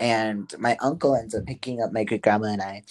[0.00, 2.82] and my uncle ends up picking up my great grandma and i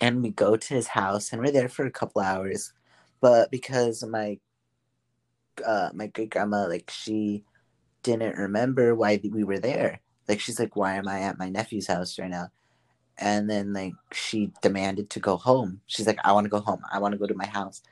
[0.00, 2.72] and we go to his house and we're there for a couple hours
[3.20, 4.38] but because my
[5.66, 7.44] uh my great grandma like she
[8.04, 10.00] didn't remember why we were there.
[10.28, 12.48] Like she's like why am i at my nephew's house right now?
[13.18, 15.80] And then like she demanded to go home.
[15.86, 16.82] She's like i want to go home.
[16.92, 17.82] I want to go to my house.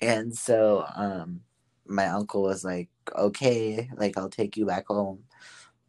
[0.00, 1.40] And so um
[1.86, 5.24] my uncle was like okay like i'll take you back home.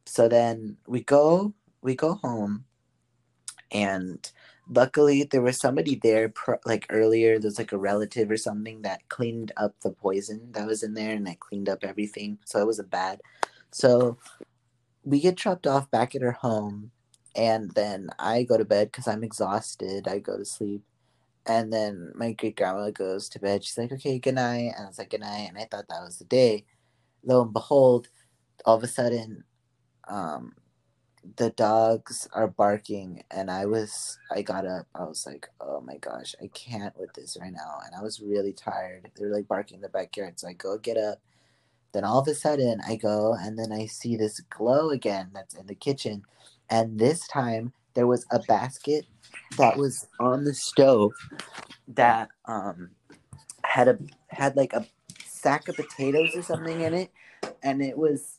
[0.06, 2.66] So then we go we go home
[3.72, 4.32] and
[4.70, 6.34] luckily there was somebody there
[6.66, 10.82] like earlier there's like a relative or something that cleaned up the poison that was
[10.84, 13.22] in there and that cleaned up everything so it wasn't bad.
[13.72, 14.18] So
[15.04, 16.92] we get dropped off back at her home
[17.36, 20.82] and then i go to bed because i'm exhausted i go to sleep
[21.46, 24.88] and then my great grandma goes to bed she's like okay good night and i
[24.88, 26.66] was like good night and i thought that was the day.
[27.24, 28.08] Lo and behold
[28.66, 29.44] all of a sudden
[30.08, 30.54] um
[31.38, 35.98] the dogs are barking and i was i got up i was like oh my
[35.98, 39.10] gosh i can't with this right now and i was really tired.
[39.16, 41.20] They're like barking in the backyard so i go get up.
[41.94, 45.56] Then all of a sudden i go and then i see this glow again that's
[45.56, 46.24] in the kitchen
[46.70, 49.06] and this time there was a basket
[49.58, 51.14] that was on the stove
[51.88, 52.92] that um
[53.64, 54.86] had a had like a
[55.26, 57.12] sack of potatoes or something in it
[57.64, 58.35] and it was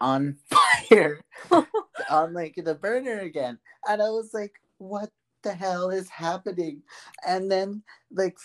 [0.00, 0.36] on
[0.90, 1.20] fire
[2.10, 3.58] on like the burner again.
[3.88, 5.10] And I was like, what
[5.42, 6.82] the hell is happening?
[7.26, 8.36] And then like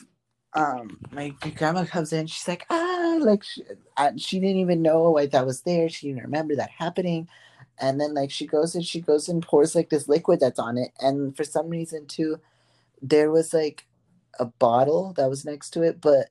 [0.54, 3.64] um my grandma comes in, she's like, ah, like she,
[3.98, 5.90] I, she didn't even know why that was there.
[5.90, 7.28] She didn't remember that happening.
[7.80, 10.78] And then like she goes and she goes and pours like this liquid that's on
[10.78, 10.92] it.
[11.00, 12.38] And for some reason too,
[13.02, 13.88] there was like
[14.40, 16.30] a bottle that was next to it, but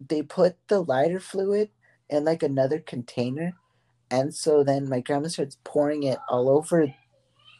[0.00, 1.70] they put the lighter fluid
[2.08, 3.54] in like another container,
[4.12, 6.94] and so then my grandma starts pouring it all over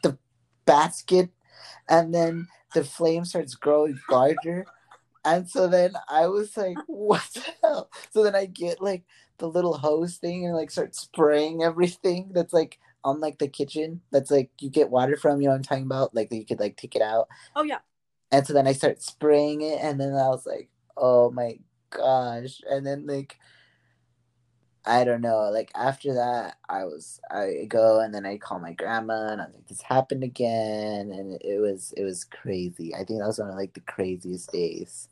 [0.03, 0.17] the
[0.65, 1.29] basket,
[1.89, 4.65] and then the flame starts growing larger.
[5.25, 7.89] And so then I was like, what the hell?
[8.11, 9.03] So then I get like
[9.37, 14.01] the little hose thing and like start spraying everything that's like on like the kitchen
[14.11, 16.13] that's like you get water from, you know what I'm talking about?
[16.13, 17.27] Like you could like take it out.
[17.55, 17.79] Oh yeah.
[18.31, 21.57] And so then I start spraying it and then I was like, oh my
[21.89, 22.61] gosh.
[22.69, 23.37] And then like
[24.85, 28.73] I don't know, like after that I was I go and then I call my
[28.73, 32.93] grandma and I was like, this happened again and it was it was crazy.
[32.93, 35.07] I think that was one of like the craziest days.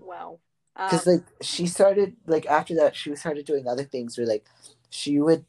[0.00, 0.40] Wow.
[0.84, 4.46] Because Um, like she started like after that she started doing other things where like
[4.90, 5.44] she would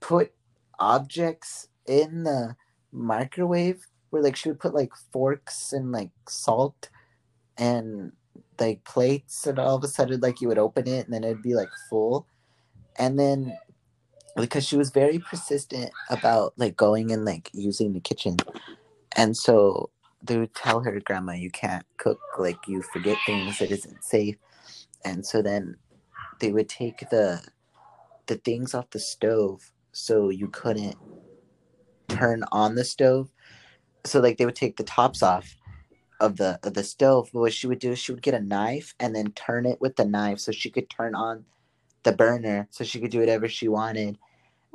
[0.00, 0.32] put
[0.78, 2.56] objects in the
[2.92, 6.90] microwave where like she would put like forks and like salt
[7.58, 8.12] and
[8.60, 11.42] like plates and all of a sudden like you would open it and then it'd
[11.42, 12.26] be like full
[12.98, 13.56] and then
[14.36, 18.36] because she was very persistent about like going and like using the kitchen.
[19.16, 19.90] And so
[20.22, 24.36] they would tell her grandma you can't cook like you forget things it isn't safe.
[25.04, 25.76] And so then
[26.40, 27.42] they would take the
[28.26, 30.96] the things off the stove so you couldn't
[32.08, 33.30] turn on the stove.
[34.04, 35.56] So like they would take the tops off
[36.20, 37.30] of the of the stove.
[37.32, 39.80] But what she would do is she would get a knife and then turn it
[39.80, 41.44] with the knife so she could turn on
[42.04, 44.18] the burner so she could do whatever she wanted.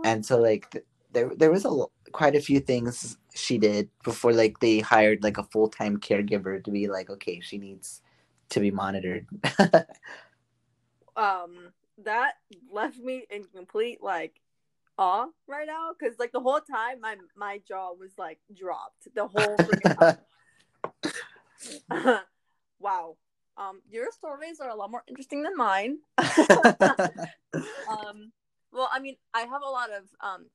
[0.03, 3.89] And so like th- there there was a l- quite a few things she did
[4.03, 8.01] before like they hired like a full-time caregiver to be like okay she needs
[8.49, 9.27] to be monitored.
[11.15, 11.73] Um,
[12.05, 12.35] that
[12.71, 14.39] left me in complete like
[14.97, 19.13] awe right now because like the whole time my my jaw was like dropped.
[19.15, 19.59] The whole
[22.79, 23.17] wow.
[23.59, 25.97] Um, your stories are a lot more interesting than mine.
[26.17, 26.31] um,
[28.71, 30.45] well, I mean, I have a lot of um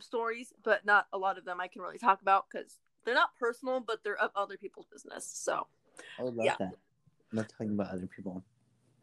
[0.00, 3.36] stories, but not a lot of them I can really talk about because they're not
[3.38, 5.30] personal, but they're of other people's business.
[5.32, 5.66] So
[6.18, 6.56] I would love Yeah.
[6.58, 6.72] that.
[7.30, 8.42] I'm not talking about other people.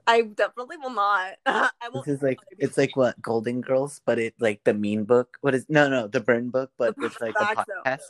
[0.06, 1.36] I definitely will not.
[1.46, 2.06] I won't.
[2.06, 5.38] This is like it's like what Golden Girls, but it like the Mean Book.
[5.42, 8.02] What is no no the Burn Book, but it's like a podcast.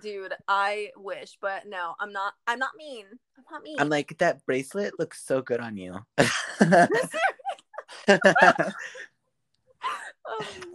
[0.00, 0.34] Dude.
[0.48, 2.34] I wish, but no, I'm not.
[2.46, 3.06] I'm not mean.
[3.36, 3.76] I'm not mean.
[3.78, 5.96] I'm like that bracelet looks so good on you.
[6.18, 6.28] oh
[8.08, 8.26] my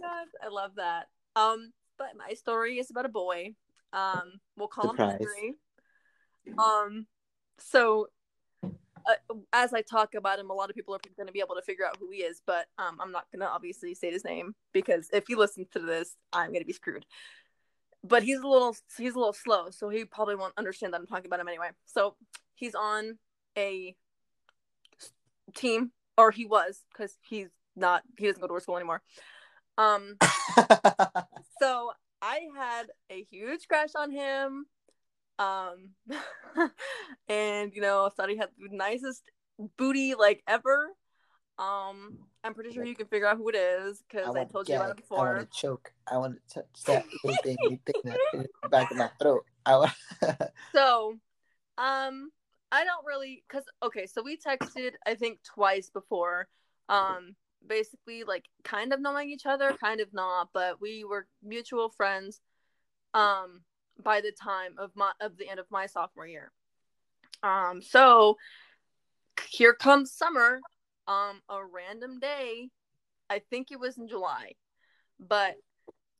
[0.00, 1.06] god, I love that.
[1.34, 3.54] Um, but my story is about a boy.
[3.92, 5.20] Um, we'll call Surprise.
[5.20, 5.54] him Henry.
[6.58, 7.06] Um,
[7.58, 8.08] so
[9.06, 11.54] uh, as I talk about him, a lot of people are going to be able
[11.54, 14.24] to figure out who he is, but um, I'm not going to obviously say his
[14.24, 17.06] name because if you listen to this, I'm going to be screwed.
[18.04, 21.06] But he's a little he's a little slow, so he probably won't understand that I'm
[21.06, 21.70] talking about him anyway.
[21.86, 22.16] So
[22.54, 23.18] he's on
[23.58, 23.96] a
[25.54, 29.02] team, or he was, because he's not he doesn't go to our school anymore.
[29.78, 30.16] Um,
[31.60, 34.66] so I had a huge crush on him.
[35.38, 35.90] Um
[37.28, 39.22] and you know, I thought he had the nicest
[39.76, 40.88] booty like ever.
[41.58, 44.68] Um I'm pretty sure you can figure out who it is because I, wanna told
[44.68, 45.04] you about it gag.
[45.10, 45.38] I want before.
[45.38, 45.92] to choke.
[46.06, 49.44] I want to touch that little thing, thing that in the back of my throat.
[49.64, 49.92] I want.
[50.74, 51.16] So
[51.78, 52.30] um
[52.70, 56.48] I don't really cuz okay, so we texted I think twice before.
[56.88, 61.88] Um basically like kind of knowing each other, kind of not, but we were mutual
[61.88, 62.40] friends
[63.14, 63.62] um
[64.02, 66.52] by the time of my of the end of my sophomore year.
[67.42, 68.36] Um so
[69.48, 70.60] here comes summer.
[71.08, 72.70] Um a random day.
[73.28, 74.52] I think it was in July.
[75.18, 75.56] But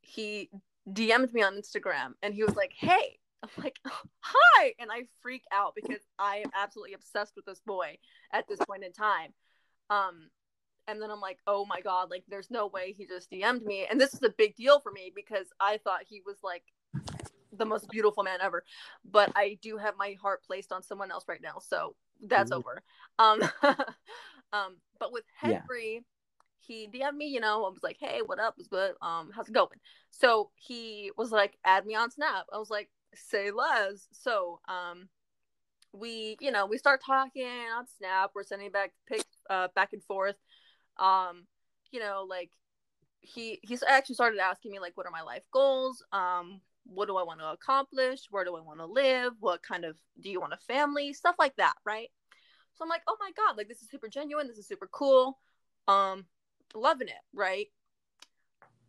[0.00, 0.50] he
[0.90, 3.78] DM'd me on Instagram and he was like, "Hey." I'm like,
[4.20, 7.98] "Hi." And I freak out because I am absolutely obsessed with this boy
[8.32, 9.34] at this point in time.
[9.90, 10.30] Um
[10.88, 13.86] and then I'm like, "Oh my god, like there's no way he just DM'd me."
[13.90, 16.62] And this is a big deal for me because I thought he was like
[17.52, 18.64] the most beautiful man ever.
[19.04, 22.56] But I do have my heart placed on someone else right now, so that's Ooh.
[22.56, 22.82] over.
[23.18, 23.42] Um,
[24.52, 25.62] um, but with Yeah.
[25.68, 26.04] Henry,
[26.60, 28.54] he DM'd me, you know, I was like, "Hey, what up?
[28.56, 28.94] What's good?
[29.02, 29.68] Um, how's it going?"
[30.10, 35.08] So he was like, "Add me on Snap." I was like, "Say less." So um,
[35.92, 38.30] we, you know, we start talking on Snap.
[38.34, 40.36] We're sending back pics, uh, back and forth.
[40.98, 41.46] Um,
[41.92, 42.50] you know, like
[43.20, 46.04] he he's actually started asking me like, "What are my life goals?
[46.12, 48.20] Um, what do I want to accomplish?
[48.30, 49.34] Where do I want to live?
[49.40, 51.12] What kind of do you want a family?
[51.12, 52.10] Stuff like that, right?
[52.76, 54.46] So I'm like, oh my god, like this is super genuine.
[54.46, 55.38] This is super cool.
[55.88, 56.26] Um,
[56.74, 57.68] loving it, right?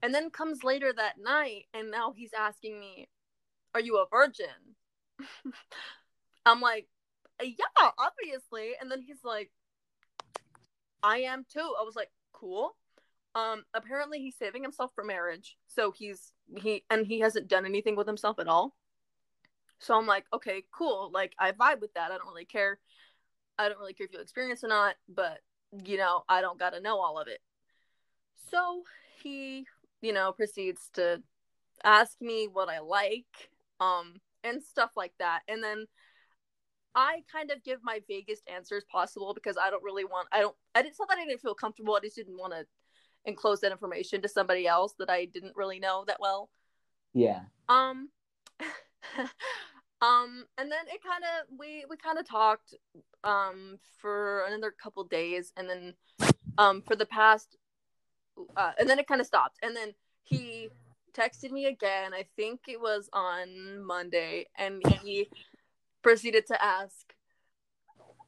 [0.03, 3.09] And then comes later that night, and now he's asking me,
[3.73, 4.75] "Are you a virgin?"
[6.45, 6.87] I'm like,
[7.41, 8.71] yeah, obviously.
[8.79, 9.51] And then he's like,
[11.03, 11.59] I am too.
[11.79, 12.75] I was like, cool.
[13.35, 17.95] Um, apparently he's saving himself for marriage, so he's he and he hasn't done anything
[17.95, 18.75] with himself at all.
[19.79, 21.11] So I'm like, okay, cool.
[21.13, 22.11] Like I vibe with that.
[22.11, 22.79] I don't really care.
[23.57, 25.39] I don't really care if you experience or not, but
[25.85, 27.39] you know, I don't gotta know all of it.
[28.51, 28.83] So
[29.21, 29.65] he,
[30.01, 31.21] you know, proceeds to
[31.83, 33.49] ask me what I like,
[33.79, 35.41] um, and stuff like that.
[35.47, 35.85] And then
[36.95, 40.55] I kind of give my vaguest answers possible because I don't really want I don't
[40.73, 42.65] I didn't it's not that I didn't feel comfortable, I just didn't want to
[43.25, 46.49] enclose that information to somebody else that I didn't really know that well.
[47.13, 47.41] Yeah.
[47.69, 48.09] Um
[50.01, 52.75] um and then it kind of we we kind of talked
[53.23, 55.93] um for another couple days and then
[56.57, 57.57] um for the past
[58.55, 59.57] uh and then it kind of stopped.
[59.63, 59.93] And then
[60.23, 60.69] he
[61.17, 65.27] texted me again i think it was on monday and he
[66.03, 67.15] proceeded to ask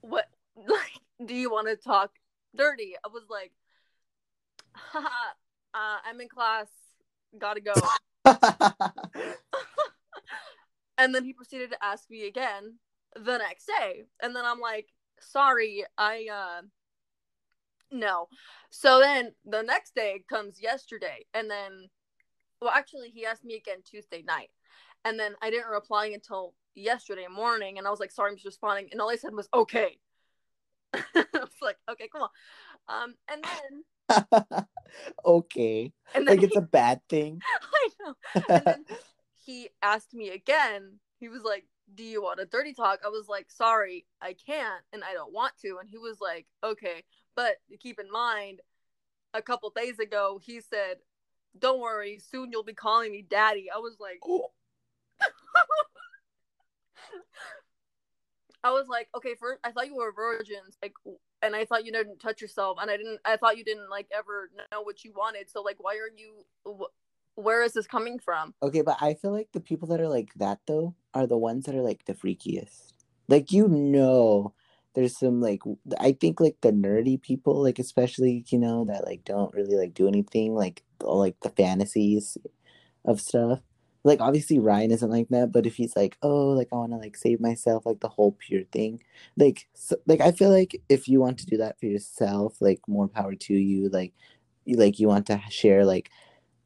[0.02, 2.12] what like do you want to talk
[2.56, 2.96] dirty?
[3.06, 3.52] I was like
[4.74, 5.08] Haha,
[5.74, 6.68] uh, i'm in class
[7.38, 7.74] gotta go
[11.00, 12.76] and then he proceeded to ask me again
[13.16, 14.04] the next day.
[14.22, 14.88] And then i'm like
[15.20, 16.62] sorry i uh
[17.92, 18.28] no.
[18.70, 21.26] So then the next day comes yesterday.
[21.34, 21.90] And then
[22.62, 24.52] well actually he asked me again tuesday night.
[25.06, 27.78] And then i didn't reply until yesterday morning.
[27.78, 28.90] And i was like sorry i'm just responding.
[28.92, 29.98] And all i said was okay.
[30.94, 32.30] I was like okay come on.
[32.88, 33.84] Um and then
[35.26, 35.94] okay.
[36.14, 37.42] and then Like it's he- a bad thing.
[37.74, 38.16] I know.
[38.50, 38.86] And then
[39.50, 41.00] he asked me again.
[41.20, 44.84] He was like, "Do you want a dirty talk?" I was like, "Sorry, I can't,
[44.94, 47.04] and I don't want to." And he was like, "Okay,
[47.36, 48.62] but keep in mind,
[49.34, 50.98] a couple days ago, he said."
[51.58, 53.70] Don't worry, soon you'll be calling me daddy.
[53.76, 54.52] I was like, oh.
[58.64, 60.94] I was like, okay, first I thought you were virgins, like,
[61.42, 63.20] and I thought you didn't touch yourself, and I didn't.
[63.26, 65.50] I thought you didn't like ever know what you wanted.
[65.50, 66.46] So like, why are you?
[66.68, 66.94] Wh-
[67.40, 68.54] where is this coming from?
[68.62, 71.66] Okay, but I feel like the people that are like that though are the ones
[71.66, 72.94] that are like the freakiest.
[73.28, 74.54] Like you know,
[74.96, 75.62] there's some like
[76.00, 79.94] I think like the nerdy people, like especially you know that like don't really like
[79.94, 82.38] do anything like like the fantasies
[83.06, 83.60] of stuff.
[84.04, 86.98] Like obviously Ryan isn't like that, but if he's like, oh, like I want to
[86.98, 89.04] like save myself, like the whole pure thing,
[89.38, 92.80] like so, like I feel like if you want to do that for yourself, like
[92.88, 93.90] more power to you.
[93.90, 94.14] Like
[94.66, 96.10] you like you want to share like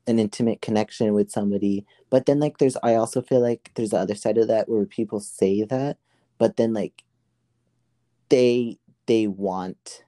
[0.08, 3.98] an intimate connection with somebody but then like there's i also feel like there's the
[3.98, 5.98] other side of that where people say that
[6.38, 7.04] but then like
[8.30, 10.04] they they want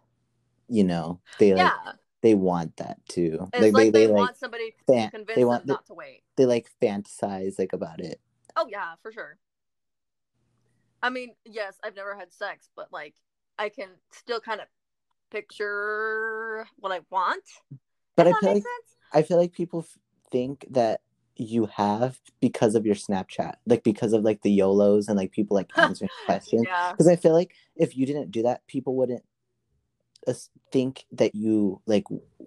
[0.67, 1.91] you know they like yeah,
[2.21, 5.47] they want that too it's like, they, want like somebody to fan- convince they them
[5.47, 6.23] want the- not to wait.
[6.35, 8.19] they like fantasize like about it
[8.55, 9.37] Oh yeah, for sure.
[11.01, 13.13] I mean, yes, I've never had sex, but like,
[13.59, 14.67] I can still kind of
[15.29, 17.43] picture what I want.
[18.15, 18.94] but i feel like sense?
[19.13, 19.97] I feel like people f-
[20.31, 21.01] think that
[21.37, 25.55] you have because of your snapchat like because of like the yolos and like people
[25.55, 29.23] like answering questions Yeah, because I feel like if you didn't do that, people wouldn't
[30.71, 32.05] think that you like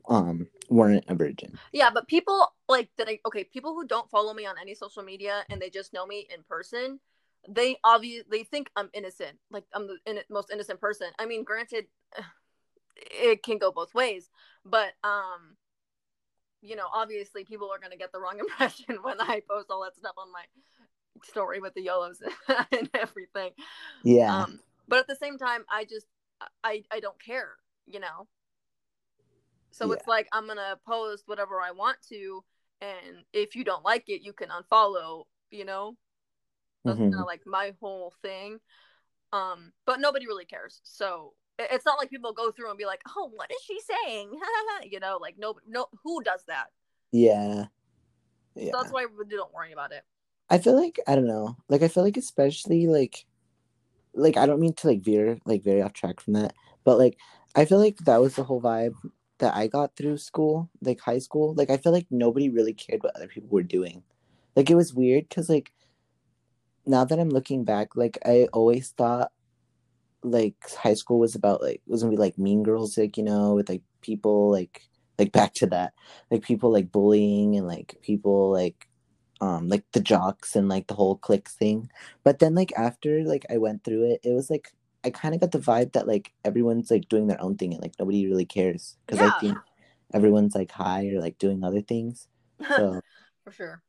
[0.08, 1.58] um weren't a virgin.
[1.72, 3.08] yeah, but people like that.
[3.08, 6.06] I okay, people who don't follow me on any social media and they just know
[6.06, 7.00] me in person,
[7.48, 9.38] they obviously they think I'm innocent.
[9.50, 11.08] Like I'm the in- most innocent person.
[11.18, 11.86] I mean, granted,
[12.96, 14.30] it can go both ways,
[14.64, 15.56] but um,
[16.62, 19.96] you know, obviously people are gonna get the wrong impression when I post all that
[19.96, 20.44] stuff on my
[21.24, 22.22] story with the YOLOs
[22.72, 23.52] and everything.
[24.02, 26.06] Yeah, Um, but at the same time, I just
[26.64, 27.52] I I don't care,
[27.86, 28.28] you know.
[29.70, 32.44] So it's like I'm gonna post whatever I want to,
[32.80, 35.24] and if you don't like it, you can unfollow.
[35.50, 35.96] You know,
[36.86, 37.10] that's Mhm.
[37.12, 38.60] kind of like my whole thing.
[39.32, 40.80] Um, but nobody really cares.
[40.84, 44.30] So it's not like people go through and be like, "Oh, what is she saying?"
[44.90, 46.66] you know, like no, no, who does that?
[47.12, 47.66] yeah,
[48.54, 48.72] yeah.
[48.72, 50.04] So that's why really don't worry about it.
[50.50, 51.56] I feel like I don't know.
[51.68, 53.26] Like I feel like especially like
[54.14, 56.54] like I don't mean to like veer like very off track from that,
[56.84, 57.16] but like
[57.54, 58.94] I feel like that was the whole vibe
[59.38, 61.54] that I got through school, like high school.
[61.54, 64.02] Like I feel like nobody really cared what other people were doing.
[64.56, 65.72] Like it was weird cuz like
[66.86, 69.32] now that I'm looking back, like I always thought
[70.22, 73.54] like high school was about like was gonna be like mean girls, like you know,
[73.54, 74.82] with like people like
[75.18, 75.94] like back to that,
[76.30, 78.88] like people like bullying and like people like
[79.40, 81.90] um like the jocks and like the whole cliques thing.
[82.24, 84.72] But then like after like I went through it, it was like
[85.04, 87.82] I kind of got the vibe that like everyone's like doing their own thing and
[87.82, 89.28] like nobody really cares because Yeah.
[89.28, 89.58] I think
[90.14, 92.28] everyone's like high or like doing other things.
[92.76, 93.00] So
[93.44, 93.82] for sure.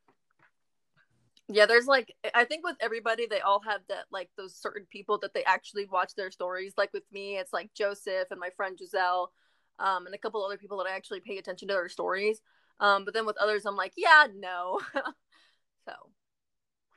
[1.51, 5.17] Yeah, there's like I think with everybody they all have that like those certain people
[5.19, 6.73] that they actually watch their stories.
[6.77, 9.31] Like with me, it's like Joseph and my friend Giselle.
[9.79, 12.41] um, and a couple other people that I actually pay attention to their stories.
[12.79, 14.79] Um, but then with others, I'm like, yeah, no.
[15.85, 15.93] so.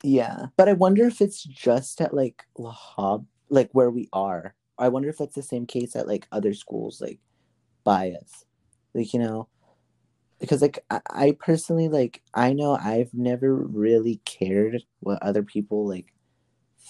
[0.03, 4.55] Yeah, but I wonder if it's just at like La Habra, like where we are.
[4.79, 7.21] I wonder if that's the same case at like other schools, like
[7.85, 8.45] bias,
[8.95, 9.49] like you know,
[10.43, 15.87] because like I, I personally like I know I've never really cared what other people
[15.89, 16.13] like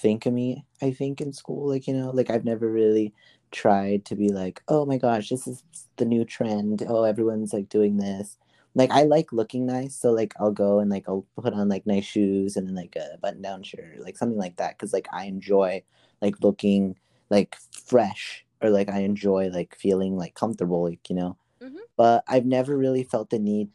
[0.01, 0.65] think of me.
[0.83, 3.15] I think in school, like you know, like I've never really
[3.53, 5.63] tried to be like, oh my gosh, this is
[5.97, 6.85] the new trend.
[6.89, 8.39] Oh, everyone's like doing this.
[8.75, 11.87] Like I like looking nice, so like I'll go and like I'll put on like
[11.87, 15.09] nice shoes and then like a button down shirt, like something like that, because like
[15.13, 15.83] I enjoy
[16.23, 16.97] like looking
[17.31, 21.37] like fresh or like I enjoy like feeling like comfortable, like you know.
[21.63, 21.77] Mm-hmm.
[21.97, 23.69] But I've never really felt the need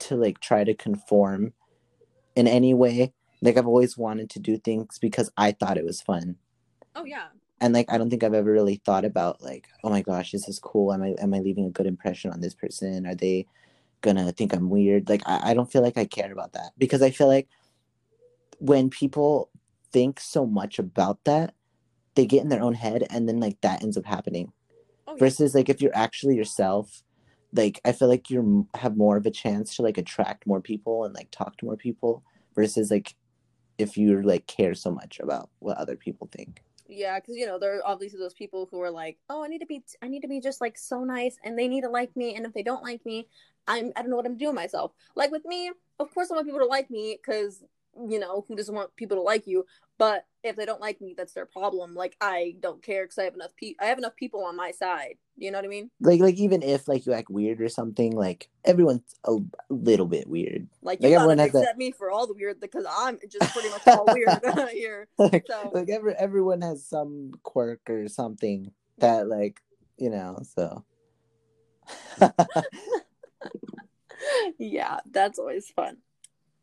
[0.00, 1.52] to like try to conform
[2.34, 3.12] in any way.
[3.42, 6.36] Like I've always wanted to do things because I thought it was fun.
[6.94, 7.26] Oh yeah.
[7.60, 10.48] And like I don't think I've ever really thought about like, oh my gosh, this
[10.48, 10.92] is cool.
[10.92, 13.06] Am I am I leaving a good impression on this person?
[13.06, 13.46] Are they
[14.02, 15.08] gonna think I'm weird?
[15.08, 17.48] Like I, I don't feel like I care about that because I feel like
[18.58, 19.50] when people
[19.92, 21.54] think so much about that,
[22.14, 24.52] they get in their own head and then like that ends up happening.
[25.06, 25.18] Oh, yeah.
[25.18, 27.02] Versus like if you're actually yourself
[27.56, 31.04] like I feel like you have more of a chance to like attract more people
[31.04, 32.22] and like talk to more people
[32.54, 33.14] versus like
[33.78, 36.62] if you like care so much about what other people think.
[36.88, 39.58] Yeah, because you know there are obviously those people who are like, oh, I need
[39.58, 42.16] to be, I need to be just like so nice, and they need to like
[42.16, 43.26] me, and if they don't like me,
[43.66, 44.92] I'm, I don't know what I'm doing myself.
[45.16, 47.64] Like with me, of course I want people to like me because
[48.08, 49.64] you know who doesn't want people to like you
[49.98, 51.94] but if they don't like me that's their problem.
[51.94, 54.70] Like i don't care because i have enough pe- i have enough people on my
[54.70, 55.16] side.
[55.36, 55.90] You know what i mean?
[56.00, 59.36] Like like even if like you act weird or something like everyone's a
[59.70, 60.68] little bit weird.
[60.82, 61.78] Like you like, everyone has accept that...
[61.78, 64.28] me for all the weird because i'm just pretty much all weird
[64.72, 65.08] here.
[65.18, 65.70] Like, so.
[65.74, 69.60] like every, everyone has some quirk or something that like
[69.98, 70.84] you know so.
[74.58, 75.98] Yeah that's always fun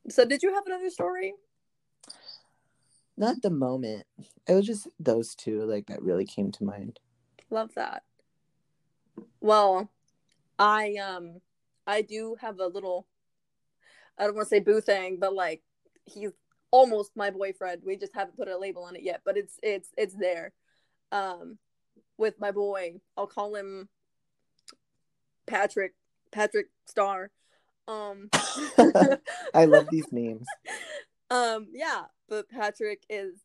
[0.10, 1.34] so, did you have another story?
[3.18, 4.06] Not the moment.
[4.47, 6.99] It was just those two, like that really came to mind.
[7.49, 8.04] Love that.
[9.39, 9.89] Well,
[10.58, 11.41] I um,
[11.86, 13.08] I do have a little.
[14.18, 15.62] I don't want to say boo thing, but like
[16.06, 16.32] he's
[16.72, 17.84] almost my boyfriend.
[17.86, 20.54] We just haven't put a label on it yet, but it's it's it's there.
[21.12, 21.60] Um,
[22.18, 23.89] with my boy, I'll call him
[25.45, 25.93] Patrick.
[26.32, 27.30] Patrick Star.
[27.88, 28.29] Um
[29.53, 30.47] I love these names.
[31.29, 33.36] Um yeah, but Patrick is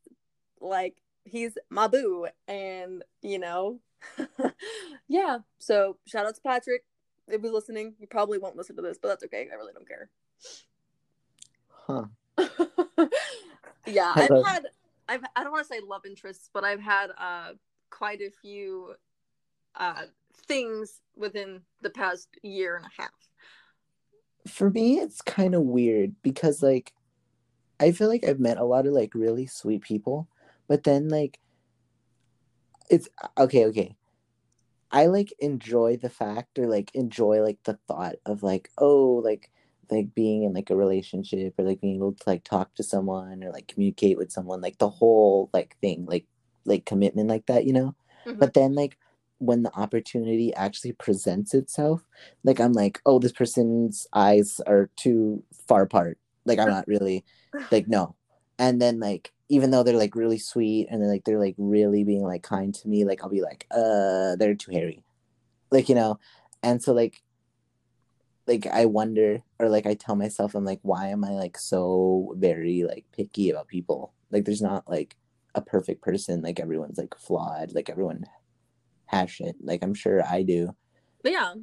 [0.61, 3.81] like he's my boo and you know
[5.09, 5.39] yeah.
[5.59, 6.85] So shout out to Patrick.
[7.27, 9.49] If he's listening, you probably won't listen to this, but that's okay.
[9.53, 10.09] I really don't care.
[11.87, 12.05] Huh.
[13.87, 14.47] yeah, I've love...
[14.47, 14.67] had
[15.09, 17.53] I've I don't want to say love interests, but I've had uh
[17.91, 18.95] quite a few
[19.75, 20.03] uh
[20.47, 23.28] things within the past year and a half
[24.49, 26.93] for me it's kind of weird because like
[27.81, 30.29] I feel like I've met a lot of like really sweet people,
[30.67, 31.39] but then like
[32.91, 33.97] it's okay, okay.
[34.91, 39.51] I like enjoy the fact or like enjoy like the thought of like oh like
[39.91, 43.45] like being in like a relationship or like being able to like talk to someone
[43.45, 46.27] or like communicate with someone like the whole like thing like
[46.65, 47.95] like commitment like that you know
[48.27, 48.39] mm-hmm.
[48.39, 48.99] but then like
[49.39, 52.03] when the opportunity actually presents itself,
[52.45, 56.19] like I'm like, oh, this person's eyes are too far apart.
[56.45, 57.25] Like I'm not really
[57.71, 58.15] like no.
[58.59, 62.05] And then like even though they're like really sweet and then like they're like really
[62.05, 65.03] being like kind to me, like I'll be like, uh, they're too hairy.
[65.71, 66.19] Like, you know,
[66.63, 67.23] and so like
[68.47, 72.35] like I wonder or like I tell myself I'm like, why am I like so
[72.39, 74.15] very like picky about people?
[74.31, 75.17] Like there's not like
[75.55, 78.25] a perfect person, like everyone's like flawed, like everyone
[79.09, 79.57] hash it.
[79.61, 80.75] Like I'm sure I do.
[81.23, 81.55] But yeah.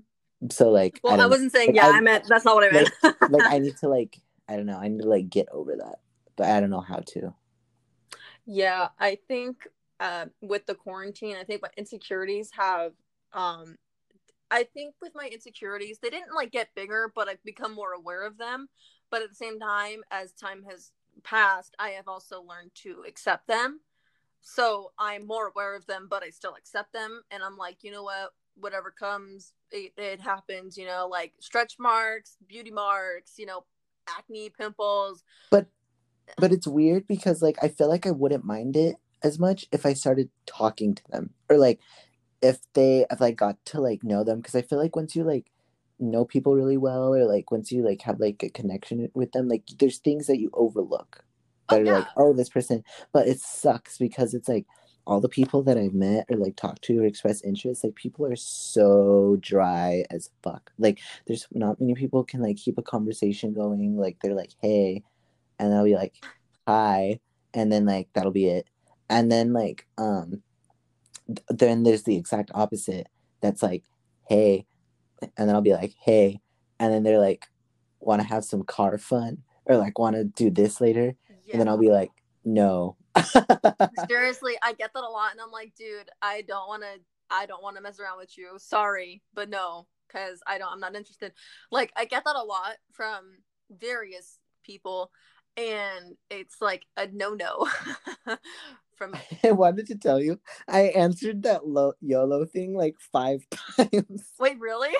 [0.51, 2.65] So like Well, I, I wasn't saying like, yeah, I, I, meant that's not what
[2.65, 2.91] I meant.
[3.01, 4.19] like, like I need to like
[4.49, 5.99] I don't know, I need to like get over that.
[6.35, 7.33] But I don't know how to.
[8.45, 9.67] Yeah, I think
[9.99, 12.91] uh, with the quarantine, I think my insecurities have
[13.31, 13.77] um
[14.51, 18.23] I think with my insecurities, they didn't like get bigger, but I've become more aware
[18.23, 18.67] of them.
[19.09, 20.91] But at the same time, as time has
[21.23, 23.79] passed, I have also learned to accept them
[24.45, 27.23] so i'm more aware of them but i still accept them.
[27.31, 28.31] And i'm like you know what?
[28.57, 33.65] Whatever comes it, it happens you know like stretch marks beauty marks you know
[34.17, 35.23] acne pimples.
[35.49, 35.67] But
[36.37, 39.85] but it's weird because like i feel like i wouldn't mind it as much if
[39.85, 41.79] i started talking to them or like
[42.41, 44.39] if they if i got to like know them.
[44.39, 45.51] Because i feel like once you like
[45.99, 49.47] know people really well or like once you like have like a connection with them
[49.47, 51.23] like there's things that you overlook
[51.69, 51.93] that oh, are yeah.
[51.99, 52.83] like, oh, this person.
[53.13, 54.65] But it sucks because it's like
[55.07, 58.25] all the people that I've met or like talked to or expressed interest, like people
[58.25, 60.71] are so dry as fuck.
[60.77, 63.97] Like there's not many people can like keep a conversation going.
[63.97, 65.03] Like they're like, hey,
[65.59, 66.15] and I'll be like,
[66.67, 67.19] hi,
[67.53, 68.67] and then like that'll be it.
[69.09, 70.41] And then like um
[71.49, 73.07] then there's the exact opposite
[73.41, 73.83] that's like,
[74.27, 74.65] hey,
[75.21, 76.41] and then I'll be like, hey,
[76.79, 77.47] and then they're like,
[77.99, 81.15] want to have some car fun or like want to do this later,
[81.45, 81.53] Yeah.
[81.53, 82.11] and then I'll be like,
[82.43, 82.97] no.
[84.07, 86.99] Seriously, I get that a lot, and I'm like, dude, I don't want to.
[87.29, 88.53] I don't want to mess around with you.
[88.57, 90.71] Sorry, but no, because I don't.
[90.71, 91.33] I'm not interested.
[91.71, 93.37] Like, I get that a lot from
[93.69, 95.11] various people,
[95.57, 97.67] and it's like a no no.
[98.95, 103.45] from I wanted to tell you, I answered that lo- YOLO thing like five
[103.77, 104.23] times.
[104.39, 104.95] wait, really?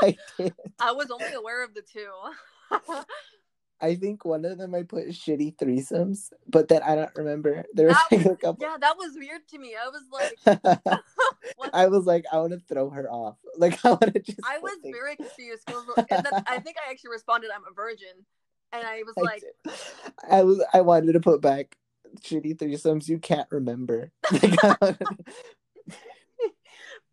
[0.00, 0.54] I did.
[0.78, 2.10] I was only aware of the two.
[3.80, 7.64] I think one of them I put shitty threesomes, but then I don't remember.
[7.74, 8.56] There was like a couple.
[8.66, 9.74] yeah, that was weird to me.
[9.76, 11.00] I was like.
[11.74, 13.36] I was like, I want to throw her off.
[13.58, 14.38] Like I want to just.
[14.46, 15.64] I was very confused.
[15.66, 18.26] 'cause- and then I think I actually responded, "I'm a virgin,"
[18.72, 19.74] and I was I like, did.
[20.30, 20.62] I was.
[20.74, 21.76] I wanted to put back
[22.20, 24.12] shitty threesomes you can't remember.
[24.30, 25.06] Like, wanted-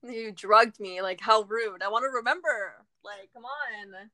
[0.04, 1.82] "You drugged me." Like, how rude!
[1.82, 2.86] I want to remember.
[3.06, 4.10] Like, come on.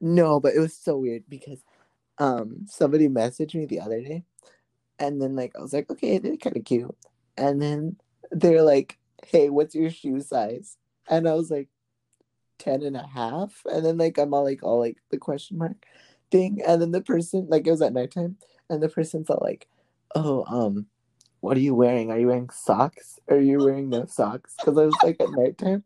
[0.00, 1.62] No, but it was so weird because
[2.18, 4.24] um somebody messaged me the other day
[5.00, 6.94] and then like I was like, okay, they're kind of cute.
[7.36, 7.96] And then
[8.30, 10.76] they're like, hey, what's your shoe size?
[11.08, 11.68] And I was like,
[12.58, 13.62] 10 and a half.
[13.64, 15.86] And then like I'm all like all like the question mark
[16.30, 16.60] thing.
[16.64, 18.36] And then the person like it was at nighttime
[18.68, 19.66] and the person's all like,
[20.14, 20.86] oh, um,
[21.40, 22.10] what are you wearing?
[22.10, 23.18] Are you wearing socks?
[23.30, 24.54] Are you wearing no socks?
[24.58, 25.84] Because I was like at nighttime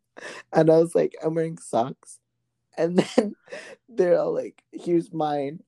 [0.52, 2.18] and I was like, I'm wearing socks.
[2.76, 3.34] And then
[3.88, 5.62] they're all like, here's mine.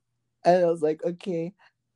[0.44, 1.52] And I was like, okay.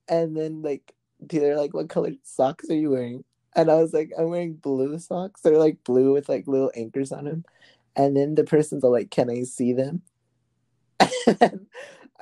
[0.08, 3.24] And then like they're like, what color socks are you wearing?
[3.56, 5.40] And I was like, I'm wearing blue socks.
[5.40, 7.44] They're like blue with like little anchors on them.
[7.96, 10.02] And then the person's all like, can I see them?
[11.40, 11.66] And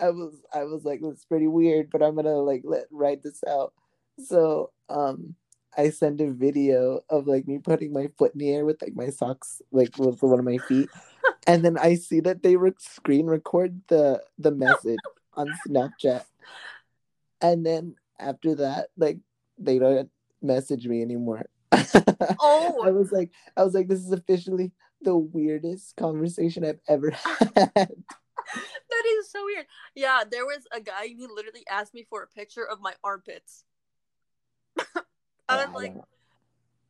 [0.00, 3.42] I was I was like, that's pretty weird, but I'm gonna like let write this
[3.48, 3.72] out.
[4.18, 5.34] So um
[5.76, 8.94] I send a video of like me putting my foot in the air with like
[8.94, 10.88] my socks like with one of my feet,
[11.48, 14.98] and then I see that they re- screen record the the message
[15.34, 16.24] on Snapchat,
[17.40, 19.18] and then after that, like
[19.58, 20.10] they don't
[20.42, 21.46] message me anymore.
[22.40, 24.70] Oh, I was like, I was like, this is officially
[25.02, 27.10] the weirdest conversation I've ever
[27.64, 27.72] had.
[27.74, 29.66] that is so weird.
[29.94, 31.06] Yeah, there was a guy.
[31.08, 33.64] He literally asked me for a picture of my armpits.
[34.78, 36.04] I was Yeah, like, don't-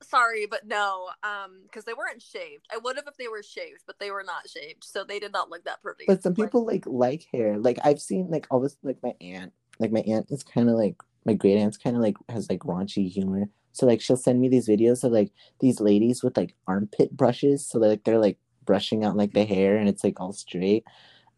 [0.09, 2.66] sorry, but no, um, because they weren't shaved.
[2.72, 5.32] I would have if they were shaved, but they were not shaved, so they did
[5.32, 6.04] not look that pretty.
[6.06, 7.59] but some people like like hair.
[7.59, 9.52] Like I've seen like all this like my aunt.
[9.78, 12.61] Like my aunt is kind of like my great aunt's kind of like has like
[12.61, 13.48] raunchy humor.
[13.72, 15.30] So like she'll send me these videos of like
[15.61, 17.66] these ladies with like armpit brushes.
[17.66, 20.84] So like they're like brushing out like the hair and it's like all straight.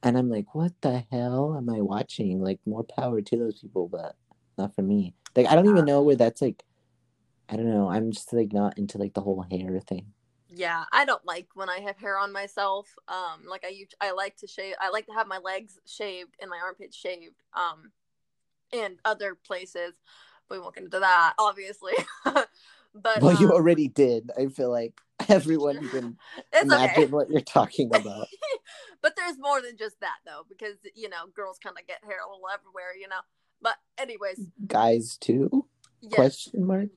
[0.02, 2.40] And I'm like, what the hell am I watching?
[2.40, 4.16] Like more power to those people, but
[4.56, 5.14] not for me.
[5.36, 6.62] Like I don't even know where that's like.
[7.50, 7.88] I don't know.
[7.88, 10.12] I'm just like not into like the whole hair thing.
[10.48, 12.88] yeah, I don't like when I have hair on myself.
[13.08, 14.74] Um, like I I like to shave.
[14.80, 17.42] I like to have my legs shaved and my armpits shaved.
[17.54, 17.92] Um,
[18.72, 19.94] and other places,
[20.48, 21.92] but we won't get into that, obviously.
[22.24, 24.30] but Well, you um, already did.
[24.38, 26.16] I feel like everyone can
[26.62, 27.06] imagine okay.
[27.06, 28.28] what you're talking about.
[29.02, 32.18] but there's more than just that though, because you know, girls kind of get hair
[32.24, 33.20] a little everywhere, you know.
[33.60, 35.66] But anyways, Guys too?
[36.00, 36.14] yeah.
[36.14, 36.88] Question mark.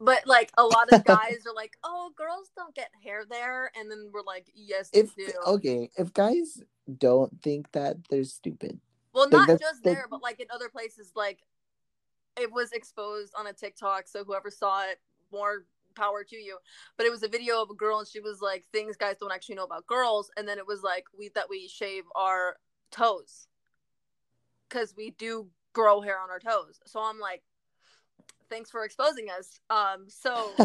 [0.00, 3.90] But like a lot of guys are like, "Oh, girls don't get hair there," and
[3.90, 6.62] then we're like, "Yes, If they do." okay, if guys
[6.98, 8.80] don't think that, they're stupid.
[9.12, 11.40] Well, Like, not just the- there, but like in other places, like
[12.38, 14.06] it was exposed on a TikTok.
[14.06, 15.00] So whoever saw it,
[15.32, 16.58] more power to you.
[16.96, 19.32] But it was a video of a girl, and she was like, "Things guys don't
[19.32, 22.56] actually know about girls." And then it was like, "We that we shave our
[22.92, 23.48] toes
[24.68, 27.42] because we do grow hair on our toes." So I'm like,
[28.50, 30.50] "Thanks for exposing us." Um, so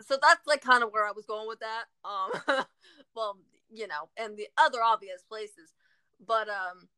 [0.00, 1.84] so that's like kind of where I was going with that.
[2.04, 2.64] Um,
[3.14, 3.38] well,
[3.70, 5.72] you know, and the other obvious places,
[6.24, 6.88] but um,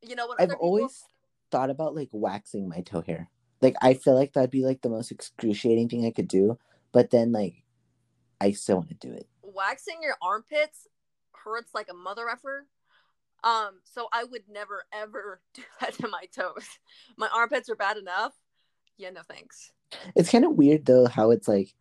[0.00, 1.04] you know, I've people, always
[1.50, 3.30] thought about like waxing my toe hair.
[3.60, 6.58] Like I feel like that'd be like the most excruciating thing I could do,
[6.92, 7.62] but then like
[8.40, 9.28] I still want to do it.
[9.42, 10.88] waxing your armpits
[11.44, 12.66] hurts like a mother effer.
[13.44, 16.66] Um, so I would never ever do that to my toes.
[17.16, 18.32] My armpits are bad enough.
[18.96, 19.72] Yeah, no thanks.
[20.14, 21.74] It's kind of weird though how it's like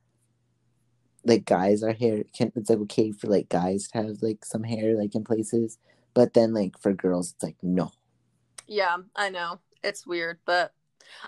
[1.23, 4.63] like guys are hair can it's like okay for like guys to have like some
[4.63, 5.77] hair like in places,
[6.13, 7.91] but then like for girls it's like no.
[8.67, 10.73] Yeah, I know it's weird, but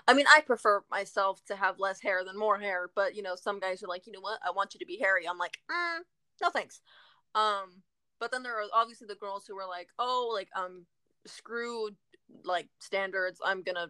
[0.06, 3.36] I mean, I prefer myself to have less hair than more hair, but you know,
[3.36, 5.28] some guys are like, you know what, I want you to be hairy.
[5.28, 5.98] I'm like, mm,
[6.40, 6.80] no thanks.
[7.34, 7.82] Um,
[8.20, 10.86] but then there are obviously the girls who are like, oh, like um,
[11.26, 11.90] screw
[12.44, 13.40] like standards.
[13.44, 13.88] I'm gonna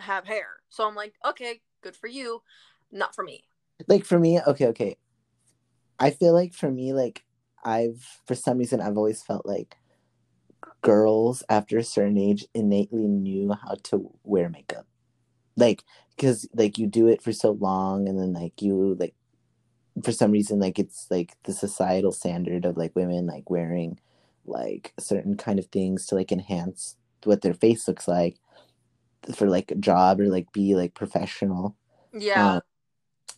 [0.00, 0.46] have hair.
[0.68, 2.42] So I'm like, okay, good for you,
[2.90, 3.44] not for me.
[3.88, 4.96] Like for me, okay, okay.
[5.98, 7.24] I feel like for me, like
[7.64, 9.76] I've for some reason I've always felt like
[10.82, 14.86] girls after a certain age innately knew how to wear makeup
[15.56, 15.84] like
[16.16, 19.14] because like you do it for so long and then like you like
[20.02, 23.98] for some reason like it's like the societal standard of like women like wearing
[24.46, 28.36] like certain kind of things to like enhance what their face looks like
[29.34, 31.76] for like a job or like be like professional
[32.12, 32.60] yeah um,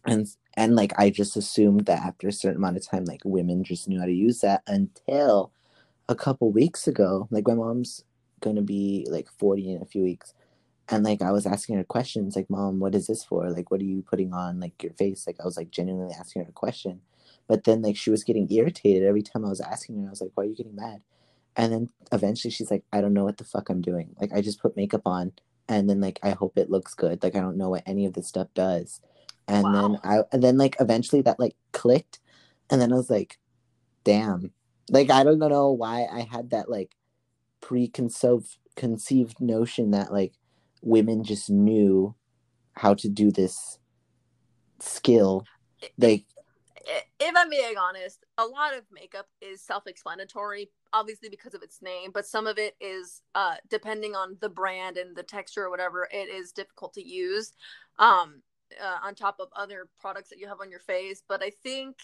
[0.06, 0.26] and
[0.56, 3.88] and like i just assumed that after a certain amount of time like women just
[3.88, 5.52] knew how to use that until
[6.08, 8.04] a couple weeks ago like my mom's
[8.40, 10.34] gonna be like 40 in a few weeks
[10.88, 13.50] and like I was asking her questions, like, "Mom, what is this for?
[13.50, 16.42] Like, what are you putting on like your face?" Like I was like genuinely asking
[16.42, 17.00] her a question,
[17.48, 20.08] but then like she was getting irritated every time I was asking her.
[20.08, 21.02] I was like, "Why are you getting mad?"
[21.56, 24.14] And then eventually she's like, "I don't know what the fuck I'm doing.
[24.20, 25.32] Like I just put makeup on,
[25.68, 27.22] and then like I hope it looks good.
[27.22, 29.00] Like I don't know what any of this stuff does."
[29.48, 29.72] And wow.
[29.72, 32.20] then I and then like eventually that like clicked,
[32.70, 33.38] and then I was like,
[34.04, 34.52] "Damn."
[34.90, 36.96] Like I don't know why I had that like
[37.60, 40.34] preconceived conceived notion that like
[40.82, 42.14] women just knew
[42.74, 43.78] how to do this
[44.80, 45.44] skill.
[45.98, 46.24] Like
[47.28, 52.10] if I'm being honest, a lot of makeup is self-explanatory, obviously because of its name,
[52.12, 56.08] but some of it is uh depending on the brand and the texture or whatever,
[56.12, 57.52] it is difficult to use.
[57.98, 58.42] Um
[58.82, 61.96] uh, on top of other products that you have on your face, but I think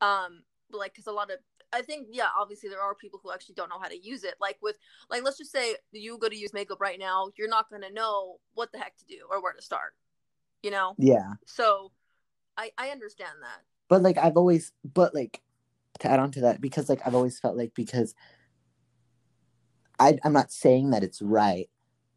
[0.00, 1.38] um like cuz a lot of
[1.72, 4.34] I think yeah, obviously there are people who actually don't know how to use it.
[4.40, 4.76] Like with
[5.08, 7.92] like let's just say you go to use makeup right now, you're not going to
[7.92, 9.94] know what the heck to do or where to start.
[10.62, 10.94] You know?
[10.98, 11.34] Yeah.
[11.46, 11.92] So
[12.56, 13.62] I I understand that.
[13.90, 15.42] But like I've always but like
[15.98, 18.14] to add on to that because like I've always felt like because
[19.98, 21.68] I I'm not saying that it's right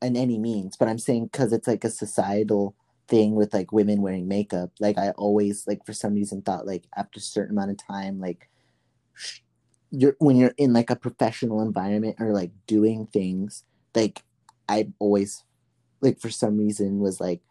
[0.01, 2.75] in any means, but I'm saying cuz it's like a societal
[3.09, 4.71] thing with like women wearing makeup.
[4.79, 8.21] Like I always like for some reason thought like after a certain amount of time
[8.21, 8.49] like
[9.93, 13.63] you're when you're in like a professional environment or like doing things
[13.93, 14.23] like
[14.67, 15.43] i always
[16.01, 17.41] like for some reason was like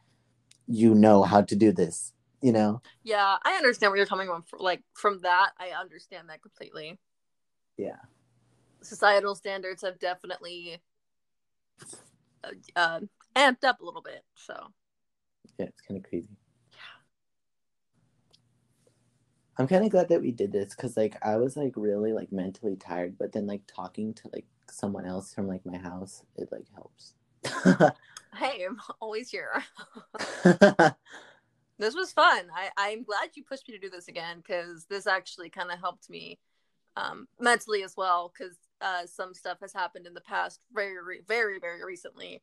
[0.66, 2.12] you know how to do this
[2.42, 6.42] you know yeah i understand where you're coming from like from that i understand that
[6.42, 6.98] completely
[7.78, 7.96] yeah
[8.82, 10.80] societal standards have definitely
[12.44, 13.00] uh, uh
[13.36, 14.54] amped up a little bit so
[15.58, 16.36] yeah it's kind of crazy
[16.72, 16.78] yeah.
[19.58, 22.32] I'm kind of glad that we did this because like I was like really like
[22.32, 26.48] mentally tired, but then like talking to like someone else from like my house, it
[26.50, 27.14] like helps.
[28.34, 29.62] hey, I'm always here.
[31.78, 32.46] this was fun.
[32.54, 35.78] I I'm glad you pushed me to do this again because this actually kind of
[35.78, 36.38] helped me
[36.96, 40.96] um, mentally as well because uh, some stuff has happened in the past very
[41.26, 42.42] very very recently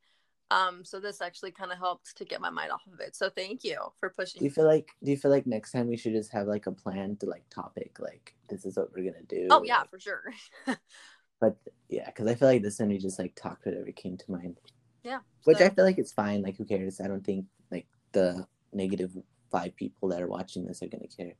[0.52, 3.16] um, so this actually kind of helped to get my mind off of it.
[3.16, 4.40] So thank you for pushing.
[4.40, 6.66] Do you feel like do you feel like next time we should just have like
[6.66, 9.48] a plan to like topic like this is what we're gonna do?
[9.52, 10.24] Oh yeah, like, for sure.
[11.40, 11.56] but
[11.88, 14.60] yeah, because I feel like this one we just like talked whatever came to mind.
[15.04, 15.20] Yeah.
[15.44, 15.66] Which so.
[15.66, 16.42] I feel like it's fine.
[16.42, 17.00] Like who cares?
[17.00, 19.12] I don't think like the negative
[19.52, 21.34] five people that are watching this are gonna care.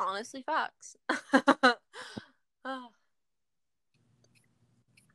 [0.00, 0.96] Honestly, facts.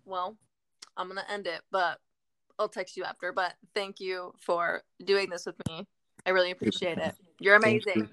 [0.05, 0.37] well,
[0.97, 1.99] I'm gonna end it, but
[2.57, 5.87] I'll text you after, but thank you for doing this with me.
[6.25, 7.15] I really appreciate it.
[7.39, 7.81] You're amazing.
[7.85, 8.09] Thank you.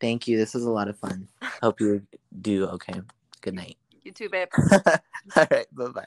[0.00, 0.36] Thank you.
[0.36, 1.28] This was a lot of fun.
[1.62, 2.02] Hope you
[2.42, 3.00] do okay.
[3.40, 3.76] Good night.
[4.02, 4.48] You too, babe.
[5.36, 5.66] All right.
[5.72, 6.06] Bye bye.